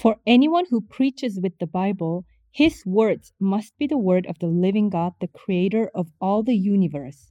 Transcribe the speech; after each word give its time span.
For 0.00 0.16
anyone 0.26 0.64
who 0.70 0.80
preaches 0.80 1.38
with 1.42 1.58
the 1.58 1.66
Bible, 1.66 2.24
his 2.50 2.86
words 2.86 3.34
must 3.38 3.76
be 3.76 3.86
the 3.86 3.98
word 3.98 4.24
of 4.24 4.38
the 4.38 4.46
living 4.46 4.88
God, 4.88 5.12
the 5.20 5.28
creator 5.28 5.90
of 5.94 6.10
all 6.22 6.42
the 6.42 6.56
universe. 6.56 7.30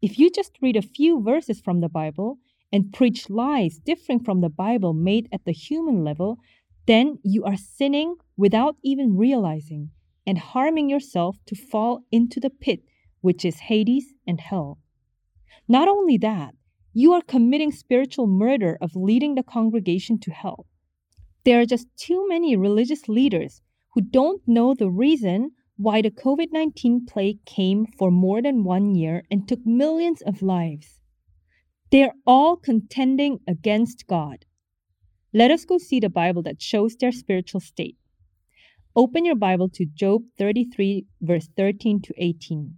If 0.00 0.16
you 0.16 0.30
just 0.30 0.52
read 0.62 0.76
a 0.76 0.92
few 0.96 1.20
verses 1.20 1.60
from 1.60 1.80
the 1.80 1.88
Bible 1.88 2.38
and 2.72 2.92
preach 2.92 3.28
lies 3.28 3.80
differing 3.80 4.20
from 4.20 4.42
the 4.42 4.48
Bible 4.48 4.92
made 4.92 5.28
at 5.32 5.44
the 5.44 5.50
human 5.50 6.04
level, 6.04 6.38
then 6.86 7.18
you 7.24 7.42
are 7.42 7.56
sinning 7.56 8.14
without 8.36 8.76
even 8.84 9.16
realizing 9.16 9.90
and 10.24 10.38
harming 10.38 10.88
yourself 10.88 11.38
to 11.46 11.56
fall 11.56 12.04
into 12.12 12.38
the 12.38 12.50
pit, 12.50 12.84
which 13.22 13.44
is 13.44 13.58
Hades 13.58 14.14
and 14.24 14.40
hell. 14.40 14.78
Not 15.66 15.88
only 15.88 16.16
that, 16.18 16.54
you 16.92 17.12
are 17.14 17.22
committing 17.22 17.72
spiritual 17.72 18.28
murder 18.28 18.78
of 18.80 18.94
leading 18.94 19.34
the 19.34 19.42
congregation 19.42 20.20
to 20.20 20.30
hell. 20.30 20.66
There 21.44 21.60
are 21.60 21.66
just 21.66 21.86
too 21.96 22.26
many 22.28 22.56
religious 22.56 23.08
leaders 23.08 23.62
who 23.94 24.00
don't 24.00 24.42
know 24.46 24.74
the 24.74 24.90
reason 24.90 25.52
why 25.76 26.02
the 26.02 26.10
COVID 26.10 26.48
19 26.52 27.06
plague 27.06 27.44
came 27.44 27.86
for 27.86 28.10
more 28.10 28.42
than 28.42 28.64
one 28.64 28.94
year 28.94 29.24
and 29.30 29.46
took 29.46 29.64
millions 29.64 30.22
of 30.22 30.42
lives. 30.42 31.00
They're 31.90 32.14
all 32.26 32.56
contending 32.56 33.40
against 33.46 34.06
God. 34.06 34.44
Let 35.32 35.50
us 35.50 35.64
go 35.64 35.78
see 35.78 36.00
the 36.00 36.10
Bible 36.10 36.42
that 36.42 36.60
shows 36.60 36.96
their 36.96 37.12
spiritual 37.12 37.60
state. 37.60 37.96
Open 38.96 39.24
your 39.24 39.36
Bible 39.36 39.68
to 39.70 39.86
Job 39.86 40.22
33, 40.38 41.06
verse 41.20 41.48
13 41.56 42.02
to 42.02 42.14
18. 42.16 42.74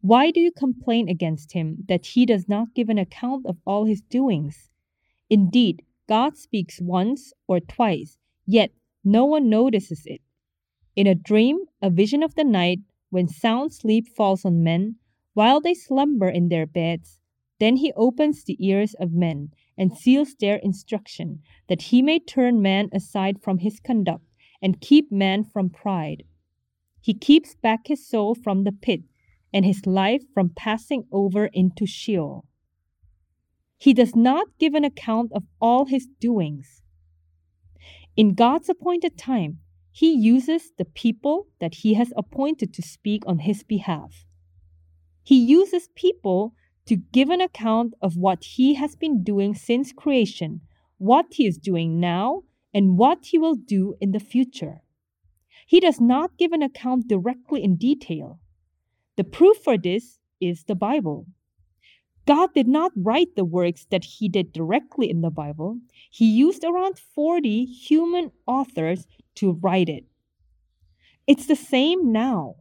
Why 0.00 0.30
do 0.30 0.40
you 0.40 0.52
complain 0.52 1.08
against 1.08 1.52
him 1.52 1.84
that 1.88 2.06
he 2.06 2.24
does 2.24 2.48
not 2.48 2.74
give 2.74 2.88
an 2.88 2.98
account 2.98 3.44
of 3.46 3.58
all 3.66 3.84
his 3.84 4.00
doings? 4.00 4.70
Indeed, 5.28 5.82
God 6.08 6.36
speaks 6.36 6.80
once 6.80 7.32
or 7.46 7.60
twice, 7.60 8.18
yet 8.46 8.70
no 9.02 9.24
one 9.24 9.48
notices 9.48 10.02
it. 10.06 10.20
In 10.96 11.06
a 11.06 11.14
dream, 11.14 11.64
a 11.82 11.90
vision 11.90 12.22
of 12.22 12.34
the 12.34 12.44
night, 12.44 12.80
when 13.10 13.28
sound 13.28 13.72
sleep 13.72 14.08
falls 14.08 14.44
on 14.44 14.62
men, 14.62 14.96
while 15.34 15.60
they 15.60 15.74
slumber 15.74 16.28
in 16.28 16.48
their 16.48 16.66
beds, 16.66 17.20
then 17.58 17.76
he 17.76 17.92
opens 17.94 18.44
the 18.44 18.56
ears 18.64 18.94
of 18.94 19.12
men 19.12 19.50
and 19.76 19.96
seals 19.96 20.34
their 20.34 20.56
instruction, 20.56 21.40
that 21.68 21.82
he 21.82 22.02
may 22.02 22.18
turn 22.18 22.60
man 22.60 22.88
aside 22.92 23.42
from 23.42 23.58
his 23.58 23.80
conduct 23.80 24.26
and 24.60 24.80
keep 24.80 25.10
man 25.10 25.44
from 25.44 25.70
pride. 25.70 26.24
He 27.00 27.14
keeps 27.14 27.54
back 27.54 27.86
his 27.86 28.06
soul 28.06 28.34
from 28.34 28.64
the 28.64 28.72
pit 28.72 29.02
and 29.52 29.64
his 29.64 29.86
life 29.86 30.22
from 30.32 30.50
passing 30.50 31.04
over 31.12 31.46
into 31.46 31.86
Sheol. 31.86 32.44
He 33.78 33.92
does 33.92 34.14
not 34.14 34.48
give 34.58 34.74
an 34.74 34.84
account 34.84 35.32
of 35.32 35.44
all 35.60 35.86
his 35.86 36.06
doings. 36.20 36.82
In 38.16 38.34
God's 38.34 38.68
appointed 38.68 39.18
time, 39.18 39.58
he 39.90 40.12
uses 40.12 40.72
the 40.76 40.84
people 40.84 41.46
that 41.60 41.76
he 41.76 41.94
has 41.94 42.12
appointed 42.16 42.74
to 42.74 42.82
speak 42.82 43.22
on 43.26 43.40
his 43.40 43.62
behalf. 43.62 44.24
He 45.22 45.36
uses 45.36 45.88
people 45.94 46.54
to 46.86 46.96
give 46.96 47.30
an 47.30 47.40
account 47.40 47.94
of 48.02 48.16
what 48.16 48.44
he 48.44 48.74
has 48.74 48.94
been 48.94 49.22
doing 49.22 49.54
since 49.54 49.92
creation, 49.92 50.60
what 50.98 51.26
he 51.30 51.46
is 51.46 51.58
doing 51.58 52.00
now, 52.00 52.42
and 52.72 52.98
what 52.98 53.26
he 53.26 53.38
will 53.38 53.54
do 53.54 53.94
in 54.00 54.10
the 54.10 54.20
future. 54.20 54.82
He 55.66 55.80
does 55.80 56.00
not 56.00 56.36
give 56.36 56.52
an 56.52 56.62
account 56.62 57.08
directly 57.08 57.62
in 57.62 57.76
detail. 57.76 58.40
The 59.16 59.24
proof 59.24 59.58
for 59.58 59.78
this 59.78 60.18
is 60.40 60.64
the 60.64 60.74
Bible. 60.74 61.26
God 62.26 62.54
did 62.54 62.66
not 62.66 62.92
write 62.96 63.36
the 63.36 63.44
works 63.44 63.86
that 63.90 64.04
he 64.04 64.28
did 64.28 64.52
directly 64.52 65.10
in 65.10 65.20
the 65.20 65.30
Bible. 65.30 65.78
He 66.10 66.24
used 66.24 66.64
around 66.64 66.98
40 66.98 67.66
human 67.66 68.30
authors 68.46 69.06
to 69.36 69.52
write 69.52 69.88
it. 69.88 70.04
It's 71.26 71.46
the 71.46 71.56
same 71.56 72.12
now. 72.12 72.56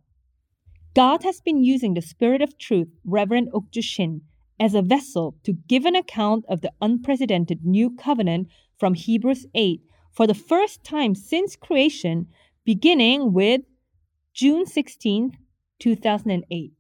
God 0.94 1.24
has 1.24 1.42
been 1.42 1.64
using 1.64 1.94
the 1.94 2.02
Spirit 2.02 2.42
of 2.42 2.58
Truth, 2.58 2.90
Reverend 3.04 3.50
Okju 3.52 3.84
Shin, 3.84 4.22
as 4.60 4.76
a 4.76 4.82
vessel 4.82 5.36
to 5.44 5.54
give 5.54 5.86
an 5.86 5.96
account 5.96 6.46
of 6.48 6.62
the 6.62 6.72
unprecedented 6.82 7.66
new 7.66 7.90
covenant 7.90 8.50
from 8.78 8.94
Hebrews 8.94 9.48
8 9.56 9.82
for 10.12 10.28
the 10.28 10.36
first 10.36 10.84
time 10.84 11.16
since 11.16 11.56
creation, 11.56 12.28
beginning 12.64 13.34
with 13.34 13.62
June 14.34 14.66
16, 14.66 15.38
2008. 15.80 16.74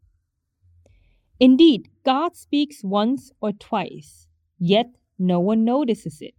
Indeed, 1.39 1.89
God 2.05 2.35
speaks 2.35 2.83
once 2.83 3.31
or 3.41 3.51
twice, 3.51 4.27
yet 4.59 4.87
no 5.17 5.39
one 5.39 5.63
notices 5.63 6.19
it. 6.21 6.35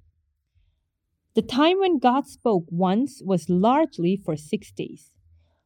The 1.35 1.43
time 1.43 1.81
when 1.81 1.99
God 1.99 2.27
spoke 2.27 2.65
once 2.69 3.21
was 3.25 3.51
largely 3.51 4.17
for 4.17 4.37
six 4.37 4.71
days 4.71 5.11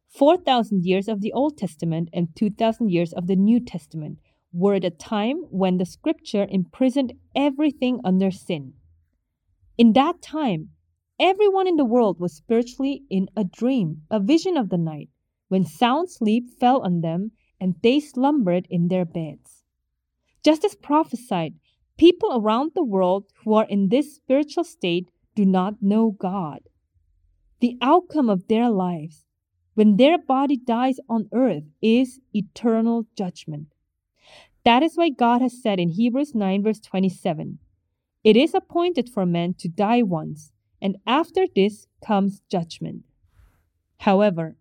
4,000 0.09 0.85
years 0.85 1.07
of 1.07 1.21
the 1.21 1.31
Old 1.31 1.57
Testament 1.57 2.09
and 2.11 2.35
2,000 2.35 2.89
years 2.89 3.13
of 3.13 3.27
the 3.27 3.35
New 3.35 3.59
Testament 3.59 4.17
were 4.51 4.73
at 4.73 4.83
a 4.83 4.89
time 4.89 5.43
when 5.51 5.77
the 5.77 5.85
scripture 5.85 6.47
imprisoned 6.49 7.13
everything 7.35 7.99
under 8.03 8.31
sin. 8.31 8.73
In 9.77 9.93
that 9.93 10.21
time, 10.23 10.69
everyone 11.19 11.67
in 11.67 11.75
the 11.75 11.85
world 11.85 12.19
was 12.19 12.35
spiritually 12.35 13.03
in 13.09 13.29
a 13.37 13.43
dream, 13.43 14.01
a 14.09 14.19
vision 14.19 14.57
of 14.57 14.69
the 14.69 14.77
night, 14.77 15.09
when 15.47 15.63
sound 15.63 16.09
sleep 16.09 16.49
fell 16.59 16.81
on 16.81 17.01
them 17.01 17.31
and 17.59 17.75
they 17.81 17.99
slumbered 17.99 18.67
in 18.69 18.87
their 18.87 19.05
beds. 19.05 19.63
Just 20.43 20.63
as 20.63 20.75
prophesied, 20.75 21.55
people 21.97 22.31
around 22.33 22.71
the 22.73 22.83
world 22.83 23.25
who 23.43 23.53
are 23.53 23.65
in 23.65 23.89
this 23.89 24.15
spiritual 24.15 24.63
state 24.63 25.09
do 25.35 25.45
not 25.45 25.81
know 25.81 26.11
God. 26.11 26.59
The 27.59 27.77
outcome 27.81 28.29
of 28.29 28.47
their 28.47 28.69
lives, 28.69 29.25
when 29.73 29.97
their 29.97 30.17
body 30.17 30.57
dies 30.57 30.99
on 31.09 31.29
earth, 31.33 31.63
is 31.81 32.19
eternal 32.33 33.05
judgment. 33.17 33.67
That 34.63 34.83
is 34.83 34.95
why 34.95 35.09
God 35.09 35.41
has 35.41 35.61
said 35.61 35.79
in 35.79 35.89
Hebrews 35.89 36.35
9, 36.35 36.63
verse 36.63 36.79
27 36.79 37.59
It 38.23 38.37
is 38.37 38.53
appointed 38.53 39.09
for 39.09 39.25
men 39.25 39.53
to 39.55 39.67
die 39.67 40.03
once, 40.03 40.51
and 40.81 40.97
after 41.05 41.45
this 41.53 41.87
comes 42.05 42.41
judgment. 42.49 43.03
However, 43.99 44.55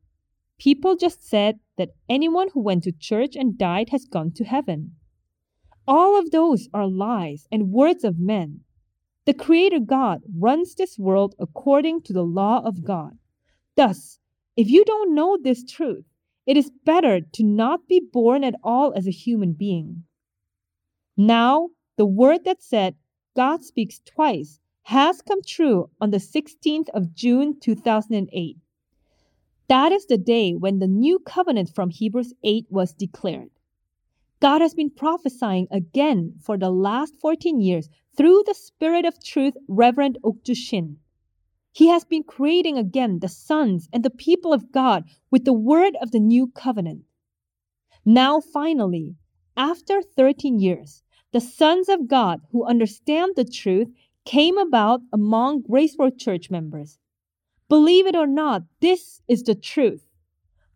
people 0.58 0.96
just 0.96 1.26
said 1.26 1.60
that 1.76 1.94
anyone 2.08 2.48
who 2.52 2.60
went 2.60 2.84
to 2.84 2.92
church 2.92 3.36
and 3.36 3.56
died 3.56 3.90
has 3.90 4.04
gone 4.04 4.32
to 4.32 4.44
heaven. 4.44 4.96
All 5.86 6.18
of 6.18 6.30
those 6.30 6.68
are 6.74 6.86
lies 6.86 7.46
and 7.50 7.70
words 7.70 8.04
of 8.04 8.18
men. 8.18 8.60
The 9.24 9.34
Creator 9.34 9.80
God 9.80 10.22
runs 10.38 10.74
this 10.74 10.98
world 10.98 11.34
according 11.38 12.02
to 12.02 12.12
the 12.12 12.24
law 12.24 12.62
of 12.64 12.84
God. 12.84 13.18
Thus, 13.76 14.18
if 14.56 14.68
you 14.68 14.84
don't 14.84 15.14
know 15.14 15.38
this 15.40 15.64
truth, 15.64 16.04
it 16.46 16.56
is 16.56 16.72
better 16.84 17.20
to 17.20 17.44
not 17.44 17.86
be 17.86 18.00
born 18.00 18.42
at 18.42 18.54
all 18.64 18.92
as 18.94 19.06
a 19.06 19.10
human 19.12 19.52
being. 19.52 20.04
Now, 21.16 21.70
the 21.96 22.06
word 22.06 22.44
that 22.44 22.62
said, 22.62 22.94
God 23.36 23.62
speaks 23.62 24.00
twice, 24.04 24.60
has 24.82 25.20
come 25.20 25.42
true 25.42 25.90
on 26.00 26.10
the 26.10 26.18
16th 26.18 26.88
of 26.94 27.14
June 27.14 27.60
2008. 27.60 28.56
That 29.68 29.92
is 29.92 30.06
the 30.06 30.16
day 30.16 30.54
when 30.54 30.78
the 30.78 30.86
new 30.86 31.18
covenant 31.18 31.74
from 31.74 31.90
Hebrews 31.90 32.32
8 32.42 32.66
was 32.70 32.94
declared. 32.94 33.50
God 34.40 34.62
has 34.62 34.72
been 34.72 34.88
prophesying 34.88 35.68
again 35.70 36.36
for 36.40 36.56
the 36.56 36.70
last 36.70 37.16
14 37.20 37.60
years 37.60 37.90
through 38.16 38.44
the 38.46 38.54
Spirit 38.54 39.04
of 39.04 39.22
Truth, 39.22 39.54
Reverend 39.68 40.16
Okju 40.24 40.56
Shin. 40.56 40.98
He 41.72 41.88
has 41.88 42.04
been 42.04 42.22
creating 42.22 42.78
again 42.78 43.18
the 43.18 43.28
sons 43.28 43.88
and 43.92 44.02
the 44.02 44.10
people 44.10 44.54
of 44.54 44.72
God 44.72 45.04
with 45.30 45.44
the 45.44 45.52
word 45.52 45.96
of 46.00 46.12
the 46.12 46.20
new 46.20 46.46
covenant. 46.46 47.02
Now, 48.06 48.40
finally, 48.40 49.16
after 49.54 50.00
13 50.00 50.58
years, 50.58 51.02
the 51.32 51.40
sons 51.42 51.90
of 51.90 52.08
God 52.08 52.40
who 52.52 52.64
understand 52.64 53.34
the 53.36 53.44
truth 53.44 53.88
came 54.24 54.56
about 54.56 55.02
among 55.12 55.60
Grace 55.62 55.94
Road 55.98 56.18
Church 56.18 56.48
members. 56.48 56.98
Believe 57.68 58.06
it 58.06 58.16
or 58.16 58.26
not, 58.26 58.62
this 58.80 59.20
is 59.28 59.42
the 59.42 59.54
truth. 59.54 60.06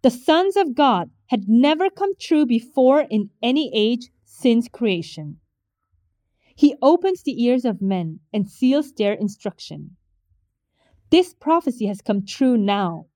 The 0.03 0.11
sons 0.11 0.57
of 0.57 0.75
God 0.75 1.11
had 1.27 1.49
never 1.49 1.89
come 1.89 2.15
true 2.17 2.45
before 2.45 3.07
in 3.09 3.31
any 3.43 3.71
age 3.75 4.11
since 4.25 4.69
creation. 4.69 5.39
He 6.55 6.75
opens 6.83 7.23
the 7.23 7.43
ears 7.43 7.65
of 7.65 7.81
men 7.81 8.21
and 8.33 8.49
seals 8.49 8.93
their 8.93 9.15
instruction. 9.15 9.97
This 11.11 11.35
prophecy 11.35 11.87
has 11.87 12.01
come 12.01 12.27
true 12.27 12.57
now. 12.57 13.07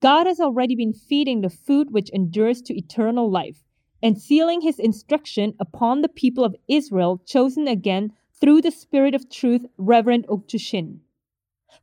God 0.00 0.26
has 0.26 0.40
already 0.40 0.74
been 0.74 0.92
feeding 0.92 1.40
the 1.40 1.50
food 1.50 1.90
which 1.90 2.10
endures 2.10 2.60
to 2.62 2.76
eternal 2.76 3.30
life 3.30 3.62
and 4.02 4.20
sealing 4.20 4.60
his 4.60 4.78
instruction 4.78 5.54
upon 5.58 6.02
the 6.02 6.08
people 6.08 6.44
of 6.44 6.56
Israel 6.68 7.22
chosen 7.24 7.66
again 7.68 8.12
through 8.32 8.62
the 8.62 8.70
Spirit 8.70 9.14
of 9.14 9.30
truth, 9.30 9.64
Reverend 9.78 10.26
Okju 10.28 10.60
Shin. 10.60 11.00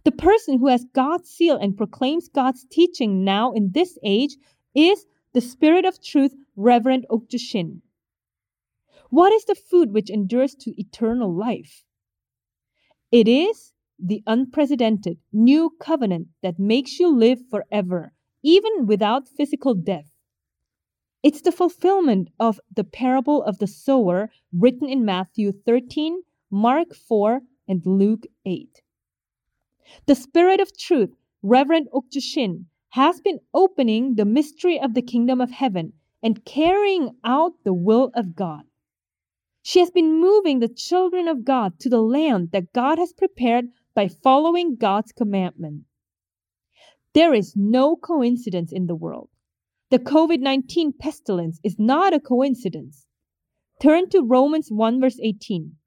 The 0.03 0.11
person 0.11 0.59
who 0.59 0.67
has 0.67 0.85
God's 0.93 1.29
seal 1.29 1.55
and 1.55 1.77
proclaims 1.77 2.27
God's 2.27 2.65
teaching 2.69 3.23
now 3.23 3.51
in 3.51 3.71
this 3.71 3.97
age 4.03 4.35
is 4.75 5.05
the 5.33 5.41
Spirit 5.41 5.85
of 5.85 6.03
Truth, 6.03 6.35
Reverend 6.55 7.05
Okju 7.09 7.39
Shin. 7.39 7.81
What 9.09 9.31
is 9.31 9.45
the 9.45 9.55
food 9.55 9.93
which 9.93 10.09
endures 10.09 10.55
to 10.55 10.79
eternal 10.79 11.33
life? 11.33 11.85
It 13.11 13.27
is 13.27 13.73
the 13.99 14.23
unprecedented 14.27 15.19
new 15.31 15.71
covenant 15.79 16.27
that 16.41 16.59
makes 16.59 16.99
you 16.99 17.15
live 17.15 17.39
forever, 17.49 18.13
even 18.41 18.85
without 18.85 19.29
physical 19.29 19.73
death. 19.73 20.11
It's 21.23 21.41
the 21.41 21.51
fulfillment 21.51 22.29
of 22.39 22.59
the 22.75 22.83
parable 22.83 23.43
of 23.43 23.59
the 23.59 23.67
sower 23.67 24.29
written 24.51 24.89
in 24.89 25.05
Matthew 25.05 25.53
13, 25.53 26.23
Mark 26.51 26.93
4, 26.93 27.41
and 27.67 27.81
Luke 27.85 28.25
8. 28.45 28.82
The 30.05 30.15
Spirit 30.15 30.59
of 30.59 30.77
Truth, 30.77 31.15
Reverend 31.41 31.89
Okju 31.93 32.21
Shin, 32.21 32.67
has 32.89 33.21
been 33.21 33.39
opening 33.53 34.15
the 34.15 34.25
mystery 34.25 34.79
of 34.79 34.93
the 34.93 35.01
kingdom 35.01 35.41
of 35.41 35.51
heaven 35.51 35.93
and 36.21 36.45
carrying 36.45 37.17
out 37.23 37.53
the 37.63 37.73
will 37.73 38.11
of 38.13 38.35
God. 38.35 38.63
She 39.61 39.79
has 39.79 39.91
been 39.91 40.19
moving 40.19 40.59
the 40.59 40.67
children 40.67 41.27
of 41.27 41.45
God 41.45 41.79
to 41.79 41.89
the 41.89 42.01
land 42.01 42.51
that 42.51 42.73
God 42.73 42.97
has 42.97 43.13
prepared 43.13 43.69
by 43.93 44.07
following 44.07 44.75
God's 44.75 45.11
commandment. 45.11 45.85
There 47.13 47.33
is 47.33 47.55
no 47.55 47.95
coincidence 47.95 48.71
in 48.71 48.87
the 48.87 48.95
world. 48.95 49.29
The 49.89 49.99
COVID 49.99 50.39
19 50.39 50.93
pestilence 50.93 51.59
is 51.63 51.77
not 51.77 52.13
a 52.13 52.19
coincidence. 52.19 53.05
Turn 53.79 54.09
to 54.09 54.23
Romans 54.23 54.71
1 54.71 54.99
verse 54.99 55.19
18. 55.21 55.77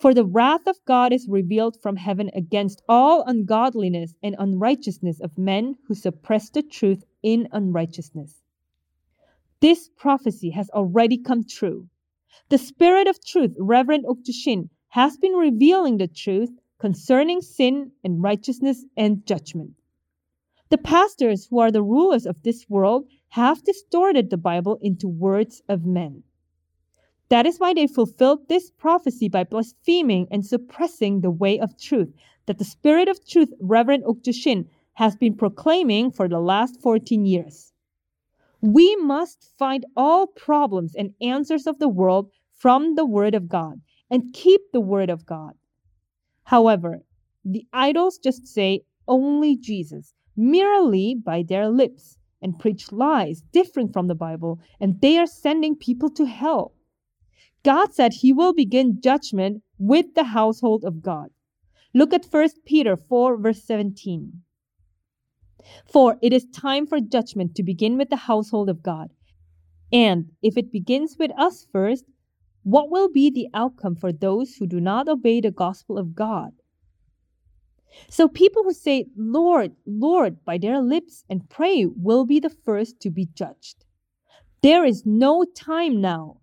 For 0.00 0.12
the 0.12 0.24
wrath 0.24 0.66
of 0.66 0.84
God 0.84 1.12
is 1.12 1.28
revealed 1.28 1.80
from 1.80 1.96
heaven 1.96 2.30
against 2.34 2.82
all 2.88 3.22
ungodliness 3.26 4.14
and 4.22 4.36
unrighteousness 4.38 5.20
of 5.20 5.38
men 5.38 5.76
who 5.86 5.94
suppress 5.94 6.50
the 6.50 6.62
truth 6.62 7.04
in 7.22 7.48
unrighteousness. 7.52 8.42
This 9.60 9.88
prophecy 9.96 10.50
has 10.50 10.68
already 10.70 11.16
come 11.16 11.44
true. 11.44 11.88
The 12.50 12.58
Spirit 12.58 13.06
of 13.06 13.24
Truth, 13.24 13.54
Reverend 13.58 14.04
Okju 14.04 14.32
Shin, 14.32 14.70
has 14.88 15.16
been 15.16 15.32
revealing 15.32 15.96
the 15.96 16.08
truth 16.08 16.50
concerning 16.78 17.40
sin 17.40 17.92
and 18.02 18.22
righteousness 18.22 18.84
and 18.96 19.24
judgment. 19.26 19.72
The 20.68 20.78
pastors 20.78 21.46
who 21.46 21.60
are 21.60 21.70
the 21.70 21.82
rulers 21.82 22.26
of 22.26 22.42
this 22.42 22.68
world 22.68 23.08
have 23.28 23.64
distorted 23.64 24.28
the 24.28 24.36
Bible 24.36 24.78
into 24.82 25.08
words 25.08 25.62
of 25.68 25.86
men. 25.86 26.24
That 27.28 27.46
is 27.46 27.58
why 27.58 27.74
they 27.74 27.86
fulfilled 27.86 28.48
this 28.48 28.70
prophecy 28.70 29.28
by 29.28 29.44
blaspheming 29.44 30.28
and 30.30 30.44
suppressing 30.44 31.20
the 31.20 31.30
way 31.30 31.58
of 31.58 31.78
truth 31.78 32.12
that 32.46 32.58
the 32.58 32.64
Spirit 32.64 33.08
of 33.08 33.26
Truth, 33.26 33.52
Reverend 33.60 34.04
Okju 34.04 34.34
Shin, 34.34 34.68
has 34.94 35.16
been 35.16 35.34
proclaiming 35.34 36.10
for 36.10 36.28
the 36.28 36.38
last 36.38 36.80
14 36.80 37.24
years. 37.24 37.72
We 38.60 38.96
must 38.96 39.52
find 39.58 39.84
all 39.96 40.26
problems 40.26 40.94
and 40.94 41.14
answers 41.20 41.66
of 41.66 41.78
the 41.78 41.88
world 41.88 42.30
from 42.52 42.94
the 42.94 43.06
Word 43.06 43.34
of 43.34 43.48
God 43.48 43.80
and 44.10 44.32
keep 44.32 44.60
the 44.72 44.80
Word 44.80 45.10
of 45.10 45.26
God. 45.26 45.54
However, 46.44 47.02
the 47.44 47.66
idols 47.72 48.18
just 48.18 48.46
say 48.46 48.82
only 49.08 49.56
Jesus 49.56 50.14
merely 50.36 51.14
by 51.14 51.42
their 51.42 51.68
lips 51.68 52.18
and 52.42 52.58
preach 52.58 52.92
lies 52.92 53.42
different 53.52 53.92
from 53.92 54.06
the 54.06 54.14
Bible, 54.14 54.60
and 54.80 55.00
they 55.00 55.18
are 55.18 55.26
sending 55.26 55.74
people 55.74 56.10
to 56.10 56.26
hell. 56.26 56.72
God 57.64 57.94
said 57.94 58.12
he 58.12 58.32
will 58.32 58.52
begin 58.52 59.00
judgment 59.00 59.62
with 59.78 60.14
the 60.14 60.24
household 60.24 60.84
of 60.84 61.02
God. 61.02 61.30
Look 61.94 62.12
at 62.12 62.26
1 62.30 62.48
Peter 62.66 62.96
4, 62.96 63.38
verse 63.38 63.64
17. 63.64 64.42
For 65.90 66.18
it 66.20 66.32
is 66.32 66.44
time 66.46 66.86
for 66.86 67.00
judgment 67.00 67.54
to 67.54 67.62
begin 67.62 67.96
with 67.96 68.10
the 68.10 68.16
household 68.16 68.68
of 68.68 68.82
God. 68.82 69.10
And 69.92 70.32
if 70.42 70.58
it 70.58 70.72
begins 70.72 71.16
with 71.18 71.30
us 71.38 71.66
first, 71.72 72.04
what 72.64 72.90
will 72.90 73.10
be 73.10 73.30
the 73.30 73.48
outcome 73.54 73.96
for 73.96 74.12
those 74.12 74.56
who 74.56 74.66
do 74.66 74.80
not 74.80 75.08
obey 75.08 75.40
the 75.40 75.50
gospel 75.50 75.98
of 75.98 76.14
God? 76.14 76.52
So 78.08 78.26
people 78.28 78.64
who 78.64 78.72
say, 78.72 79.06
Lord, 79.16 79.72
Lord, 79.86 80.44
by 80.44 80.58
their 80.58 80.82
lips 80.82 81.24
and 81.30 81.48
pray 81.48 81.86
will 81.86 82.26
be 82.26 82.40
the 82.40 82.50
first 82.50 83.00
to 83.00 83.10
be 83.10 83.28
judged. 83.34 83.84
There 84.62 84.84
is 84.84 85.06
no 85.06 85.44
time 85.44 86.00
now. 86.00 86.40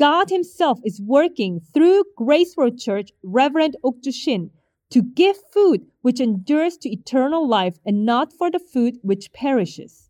God 0.00 0.30
Himself 0.30 0.80
is 0.82 0.98
working 0.98 1.60
through 1.74 2.04
Grace 2.16 2.54
Road 2.56 2.78
Church 2.78 3.10
Reverend 3.22 3.76
Okju 3.84 4.14
Shin 4.14 4.50
to 4.88 5.02
give 5.02 5.36
food 5.52 5.82
which 6.00 6.20
endures 6.20 6.78
to 6.78 6.88
eternal 6.88 7.46
life 7.46 7.76
and 7.84 8.06
not 8.06 8.32
for 8.32 8.50
the 8.50 8.58
food 8.58 8.96
which 9.02 9.30
perishes. 9.34 10.08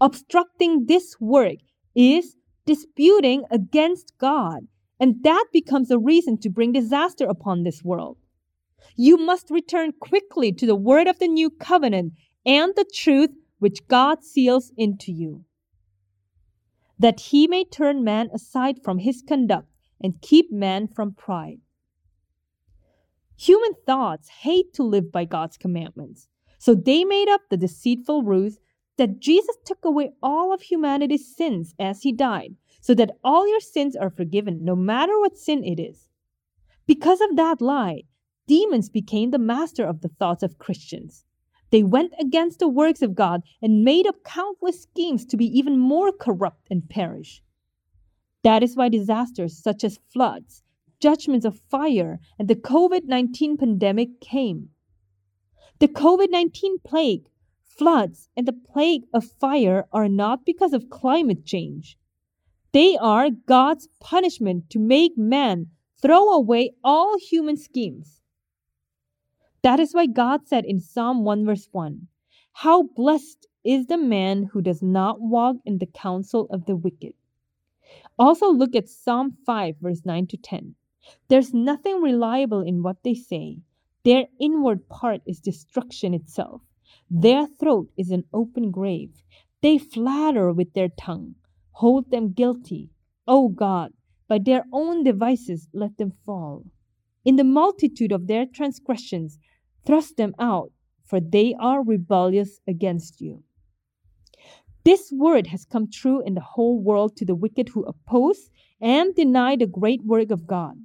Obstructing 0.00 0.86
this 0.86 1.14
work 1.20 1.58
is 1.94 2.34
disputing 2.66 3.44
against 3.52 4.12
God, 4.18 4.66
and 4.98 5.22
that 5.22 5.44
becomes 5.52 5.92
a 5.92 5.98
reason 5.98 6.36
to 6.38 6.50
bring 6.50 6.72
disaster 6.72 7.24
upon 7.24 7.62
this 7.62 7.84
world. 7.84 8.18
You 8.96 9.16
must 9.16 9.48
return 9.48 9.92
quickly 10.00 10.50
to 10.54 10.66
the 10.66 10.74
word 10.74 11.06
of 11.06 11.20
the 11.20 11.28
new 11.28 11.50
covenant 11.50 12.14
and 12.44 12.74
the 12.74 12.90
truth 12.92 13.30
which 13.60 13.86
God 13.86 14.24
seals 14.24 14.72
into 14.76 15.12
you, 15.12 15.44
that 17.04 17.20
he 17.20 17.46
may 17.46 17.62
turn 17.62 18.02
man 18.02 18.30
aside 18.32 18.82
from 18.82 18.96
his 18.96 19.22
conduct 19.28 19.68
and 20.00 20.22
keep 20.22 20.50
man 20.50 20.88
from 20.88 21.12
pride. 21.12 21.60
Human 23.36 23.72
thoughts 23.84 24.30
hate 24.40 24.72
to 24.72 24.82
live 24.82 25.12
by 25.12 25.26
God's 25.26 25.58
commandments, 25.58 26.28
so 26.58 26.74
they 26.74 27.04
made 27.04 27.28
up 27.28 27.42
the 27.50 27.58
deceitful 27.58 28.22
ruse 28.22 28.58
that 28.96 29.20
Jesus 29.20 29.54
took 29.66 29.84
away 29.84 30.12
all 30.22 30.54
of 30.54 30.62
humanity's 30.62 31.36
sins 31.36 31.74
as 31.78 32.00
he 32.00 32.10
died, 32.10 32.54
so 32.80 32.94
that 32.94 33.18
all 33.22 33.46
your 33.46 33.60
sins 33.60 33.94
are 33.94 34.08
forgiven, 34.08 34.64
no 34.64 34.74
matter 34.74 35.20
what 35.20 35.36
sin 35.36 35.62
it 35.62 35.78
is. 35.78 36.08
Because 36.86 37.20
of 37.20 37.36
that 37.36 37.60
lie, 37.60 38.04
demons 38.46 38.88
became 38.88 39.30
the 39.30 39.38
master 39.38 39.84
of 39.84 40.00
the 40.00 40.08
thoughts 40.08 40.42
of 40.42 40.56
Christians. 40.56 41.26
They 41.74 41.82
went 41.82 42.12
against 42.20 42.60
the 42.60 42.68
works 42.68 43.02
of 43.02 43.16
God 43.16 43.42
and 43.60 43.82
made 43.82 44.06
up 44.06 44.22
countless 44.22 44.82
schemes 44.82 45.26
to 45.26 45.36
be 45.36 45.46
even 45.58 45.76
more 45.76 46.12
corrupt 46.12 46.68
and 46.70 46.88
perish. 46.88 47.42
That 48.44 48.62
is 48.62 48.76
why 48.76 48.88
disasters 48.88 49.58
such 49.58 49.82
as 49.82 49.98
floods, 50.12 50.62
judgments 51.00 51.44
of 51.44 51.58
fire, 51.58 52.20
and 52.38 52.46
the 52.46 52.54
COVID 52.54 53.06
19 53.06 53.56
pandemic 53.56 54.20
came. 54.20 54.70
The 55.80 55.88
COVID 55.88 56.30
19 56.30 56.78
plague, 56.84 57.28
floods, 57.64 58.28
and 58.36 58.46
the 58.46 58.52
plague 58.52 59.06
of 59.12 59.24
fire 59.24 59.88
are 59.90 60.08
not 60.08 60.44
because 60.44 60.74
of 60.74 60.90
climate 60.90 61.44
change. 61.44 61.98
They 62.70 62.96
are 62.98 63.30
God's 63.30 63.88
punishment 63.98 64.70
to 64.70 64.78
make 64.78 65.18
man 65.18 65.72
throw 66.00 66.34
away 66.34 66.76
all 66.84 67.18
human 67.18 67.56
schemes. 67.56 68.20
That 69.64 69.80
is 69.80 69.94
why 69.94 70.04
God 70.04 70.46
said 70.46 70.66
in 70.66 70.78
Psalm 70.78 71.24
1 71.24 71.46
verse 71.46 71.70
1 71.72 72.06
How 72.52 72.82
blessed 72.82 73.46
is 73.64 73.86
the 73.86 73.96
man 73.96 74.50
who 74.52 74.60
does 74.60 74.82
not 74.82 75.22
walk 75.22 75.56
in 75.64 75.78
the 75.78 75.86
counsel 75.86 76.46
of 76.50 76.66
the 76.66 76.76
wicked. 76.76 77.14
Also, 78.18 78.52
look 78.52 78.76
at 78.76 78.90
Psalm 78.90 79.38
5 79.46 79.76
verse 79.80 80.02
9 80.04 80.26
to 80.26 80.36
10. 80.36 80.74
There's 81.28 81.54
nothing 81.54 82.02
reliable 82.02 82.60
in 82.60 82.82
what 82.82 83.02
they 83.04 83.14
say. 83.14 83.62
Their 84.04 84.26
inward 84.38 84.86
part 84.90 85.22
is 85.26 85.40
destruction 85.40 86.12
itself. 86.12 86.60
Their 87.08 87.46
throat 87.46 87.88
is 87.96 88.10
an 88.10 88.24
open 88.34 88.70
grave. 88.70 89.22
They 89.62 89.78
flatter 89.78 90.52
with 90.52 90.74
their 90.74 90.90
tongue. 90.90 91.36
Hold 91.72 92.10
them 92.10 92.34
guilty. 92.34 92.90
O 93.26 93.48
God, 93.48 93.94
by 94.28 94.40
their 94.40 94.66
own 94.74 95.04
devices 95.04 95.68
let 95.72 95.96
them 95.96 96.12
fall. 96.26 96.66
In 97.24 97.36
the 97.36 97.44
multitude 97.44 98.12
of 98.12 98.26
their 98.26 98.44
transgressions, 98.44 99.38
Thrust 99.86 100.16
them 100.16 100.34
out, 100.38 100.72
for 101.04 101.20
they 101.20 101.54
are 101.58 101.84
rebellious 101.84 102.60
against 102.66 103.20
you. 103.20 103.42
This 104.84 105.10
word 105.12 105.46
has 105.48 105.64
come 105.64 105.90
true 105.90 106.20
in 106.20 106.34
the 106.34 106.42
whole 106.42 106.78
world 106.78 107.16
to 107.16 107.24
the 107.24 107.34
wicked 107.34 107.70
who 107.70 107.84
oppose 107.84 108.50
and 108.80 109.14
deny 109.14 109.56
the 109.56 109.66
great 109.66 110.04
work 110.04 110.30
of 110.30 110.46
God. 110.46 110.76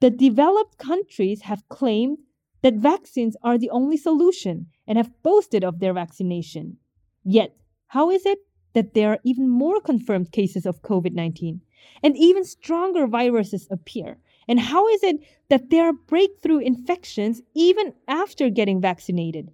The 0.00 0.10
developed 0.10 0.76
countries 0.76 1.42
have 1.42 1.68
claimed 1.68 2.18
that 2.60 2.74
vaccines 2.74 3.36
are 3.42 3.56
the 3.56 3.70
only 3.70 3.96
solution 3.96 4.66
and 4.86 4.98
have 4.98 5.22
boasted 5.22 5.64
of 5.64 5.80
their 5.80 5.94
vaccination. 5.94 6.76
Yet, 7.24 7.56
how 7.88 8.10
is 8.10 8.26
it 8.26 8.38
that 8.74 8.92
there 8.92 9.10
are 9.10 9.20
even 9.24 9.48
more 9.48 9.80
confirmed 9.80 10.32
cases 10.32 10.66
of 10.66 10.82
COVID 10.82 11.12
19 11.12 11.62
and 12.02 12.16
even 12.16 12.44
stronger 12.44 13.06
viruses 13.06 13.66
appear? 13.70 14.18
And 14.48 14.60
how 14.60 14.88
is 14.88 15.02
it 15.02 15.16
that 15.48 15.70
there 15.70 15.84
are 15.84 15.92
breakthrough 15.92 16.58
infections 16.58 17.40
even 17.54 17.94
after 18.08 18.50
getting 18.50 18.80
vaccinated, 18.80 19.50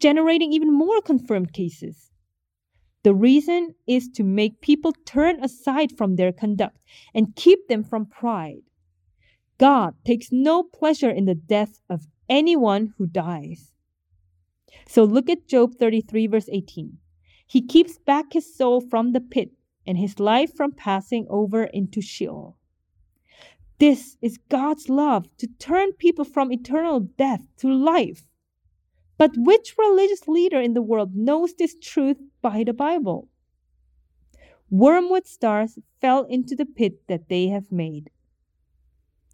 generating 0.00 0.52
even 0.52 0.72
more 0.72 1.00
confirmed 1.00 1.52
cases? 1.52 2.10
The 3.04 3.14
reason 3.14 3.74
is 3.86 4.08
to 4.14 4.24
make 4.24 4.62
people 4.62 4.92
turn 5.04 5.42
aside 5.42 5.96
from 5.96 6.16
their 6.16 6.32
conduct 6.32 6.78
and 7.14 7.36
keep 7.36 7.68
them 7.68 7.84
from 7.84 8.06
pride. 8.06 8.62
God 9.58 9.94
takes 10.04 10.32
no 10.32 10.62
pleasure 10.62 11.10
in 11.10 11.26
the 11.26 11.34
death 11.34 11.80
of 11.88 12.06
anyone 12.28 12.94
who 12.96 13.06
dies. 13.06 13.72
So 14.86 15.04
look 15.04 15.28
at 15.28 15.46
Job 15.46 15.74
33, 15.74 16.26
verse 16.26 16.48
18. 16.50 16.98
He 17.46 17.60
keeps 17.60 17.98
back 17.98 18.32
his 18.32 18.56
soul 18.56 18.80
from 18.80 19.12
the 19.12 19.20
pit 19.20 19.50
and 19.86 19.98
his 19.98 20.18
life 20.18 20.54
from 20.56 20.72
passing 20.72 21.26
over 21.28 21.64
into 21.64 22.00
Sheol. 22.00 22.56
This 23.86 24.16
is 24.22 24.38
God's 24.48 24.88
love 24.88 25.28
to 25.36 25.46
turn 25.58 25.92
people 25.92 26.24
from 26.24 26.50
eternal 26.50 27.00
death 27.00 27.42
to 27.58 27.68
life. 27.68 28.22
But 29.18 29.32
which 29.36 29.76
religious 29.76 30.26
leader 30.26 30.58
in 30.58 30.72
the 30.72 30.80
world 30.80 31.14
knows 31.14 31.52
this 31.52 31.76
truth 31.78 32.16
by 32.40 32.64
the 32.64 32.72
Bible? 32.72 33.28
Wormwood 34.70 35.26
stars 35.26 35.78
fell 36.00 36.22
into 36.22 36.56
the 36.56 36.64
pit 36.64 37.06
that 37.08 37.28
they 37.28 37.48
have 37.48 37.70
made. 37.70 38.08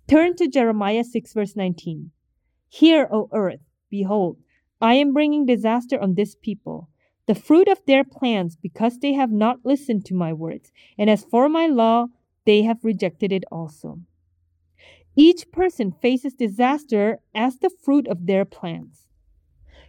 Turn 0.08 0.34
to 0.34 0.48
Jeremiah 0.48 1.04
6, 1.04 1.32
verse 1.32 1.54
19. 1.54 2.10
Hear, 2.68 3.08
O 3.12 3.28
earth, 3.32 3.62
behold, 3.88 4.38
I 4.80 4.94
am 4.94 5.12
bringing 5.12 5.46
disaster 5.46 6.02
on 6.02 6.14
this 6.14 6.34
people, 6.34 6.88
the 7.26 7.36
fruit 7.36 7.68
of 7.68 7.86
their 7.86 8.02
plans, 8.02 8.56
because 8.56 8.98
they 8.98 9.12
have 9.12 9.30
not 9.30 9.64
listened 9.64 10.06
to 10.06 10.14
my 10.14 10.32
words, 10.32 10.72
and 10.98 11.08
as 11.08 11.22
for 11.22 11.48
my 11.48 11.68
law, 11.68 12.08
they 12.46 12.62
have 12.62 12.82
rejected 12.82 13.30
it 13.30 13.44
also. 13.52 14.00
Each 15.16 15.50
person 15.50 15.92
faces 15.92 16.34
disaster 16.34 17.18
as 17.34 17.58
the 17.58 17.70
fruit 17.70 18.06
of 18.06 18.26
their 18.26 18.44
plans. 18.44 19.08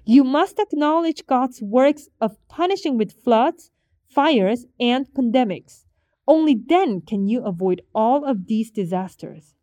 You 0.04 0.24
must 0.24 0.60
acknowledge 0.60 1.28
God's 1.28 1.62
works 1.62 2.10
of 2.20 2.38
punishing 2.48 2.98
with 2.98 3.24
floods, 3.24 3.70
fires, 4.10 4.66
and 4.80 5.08
pandemics. 5.14 5.86
Only 6.28 6.56
then 6.56 7.02
can 7.02 7.28
you 7.28 7.44
avoid 7.44 7.82
all 7.94 8.26
of 8.26 8.48
these 8.48 8.72
disasters. 8.72 9.54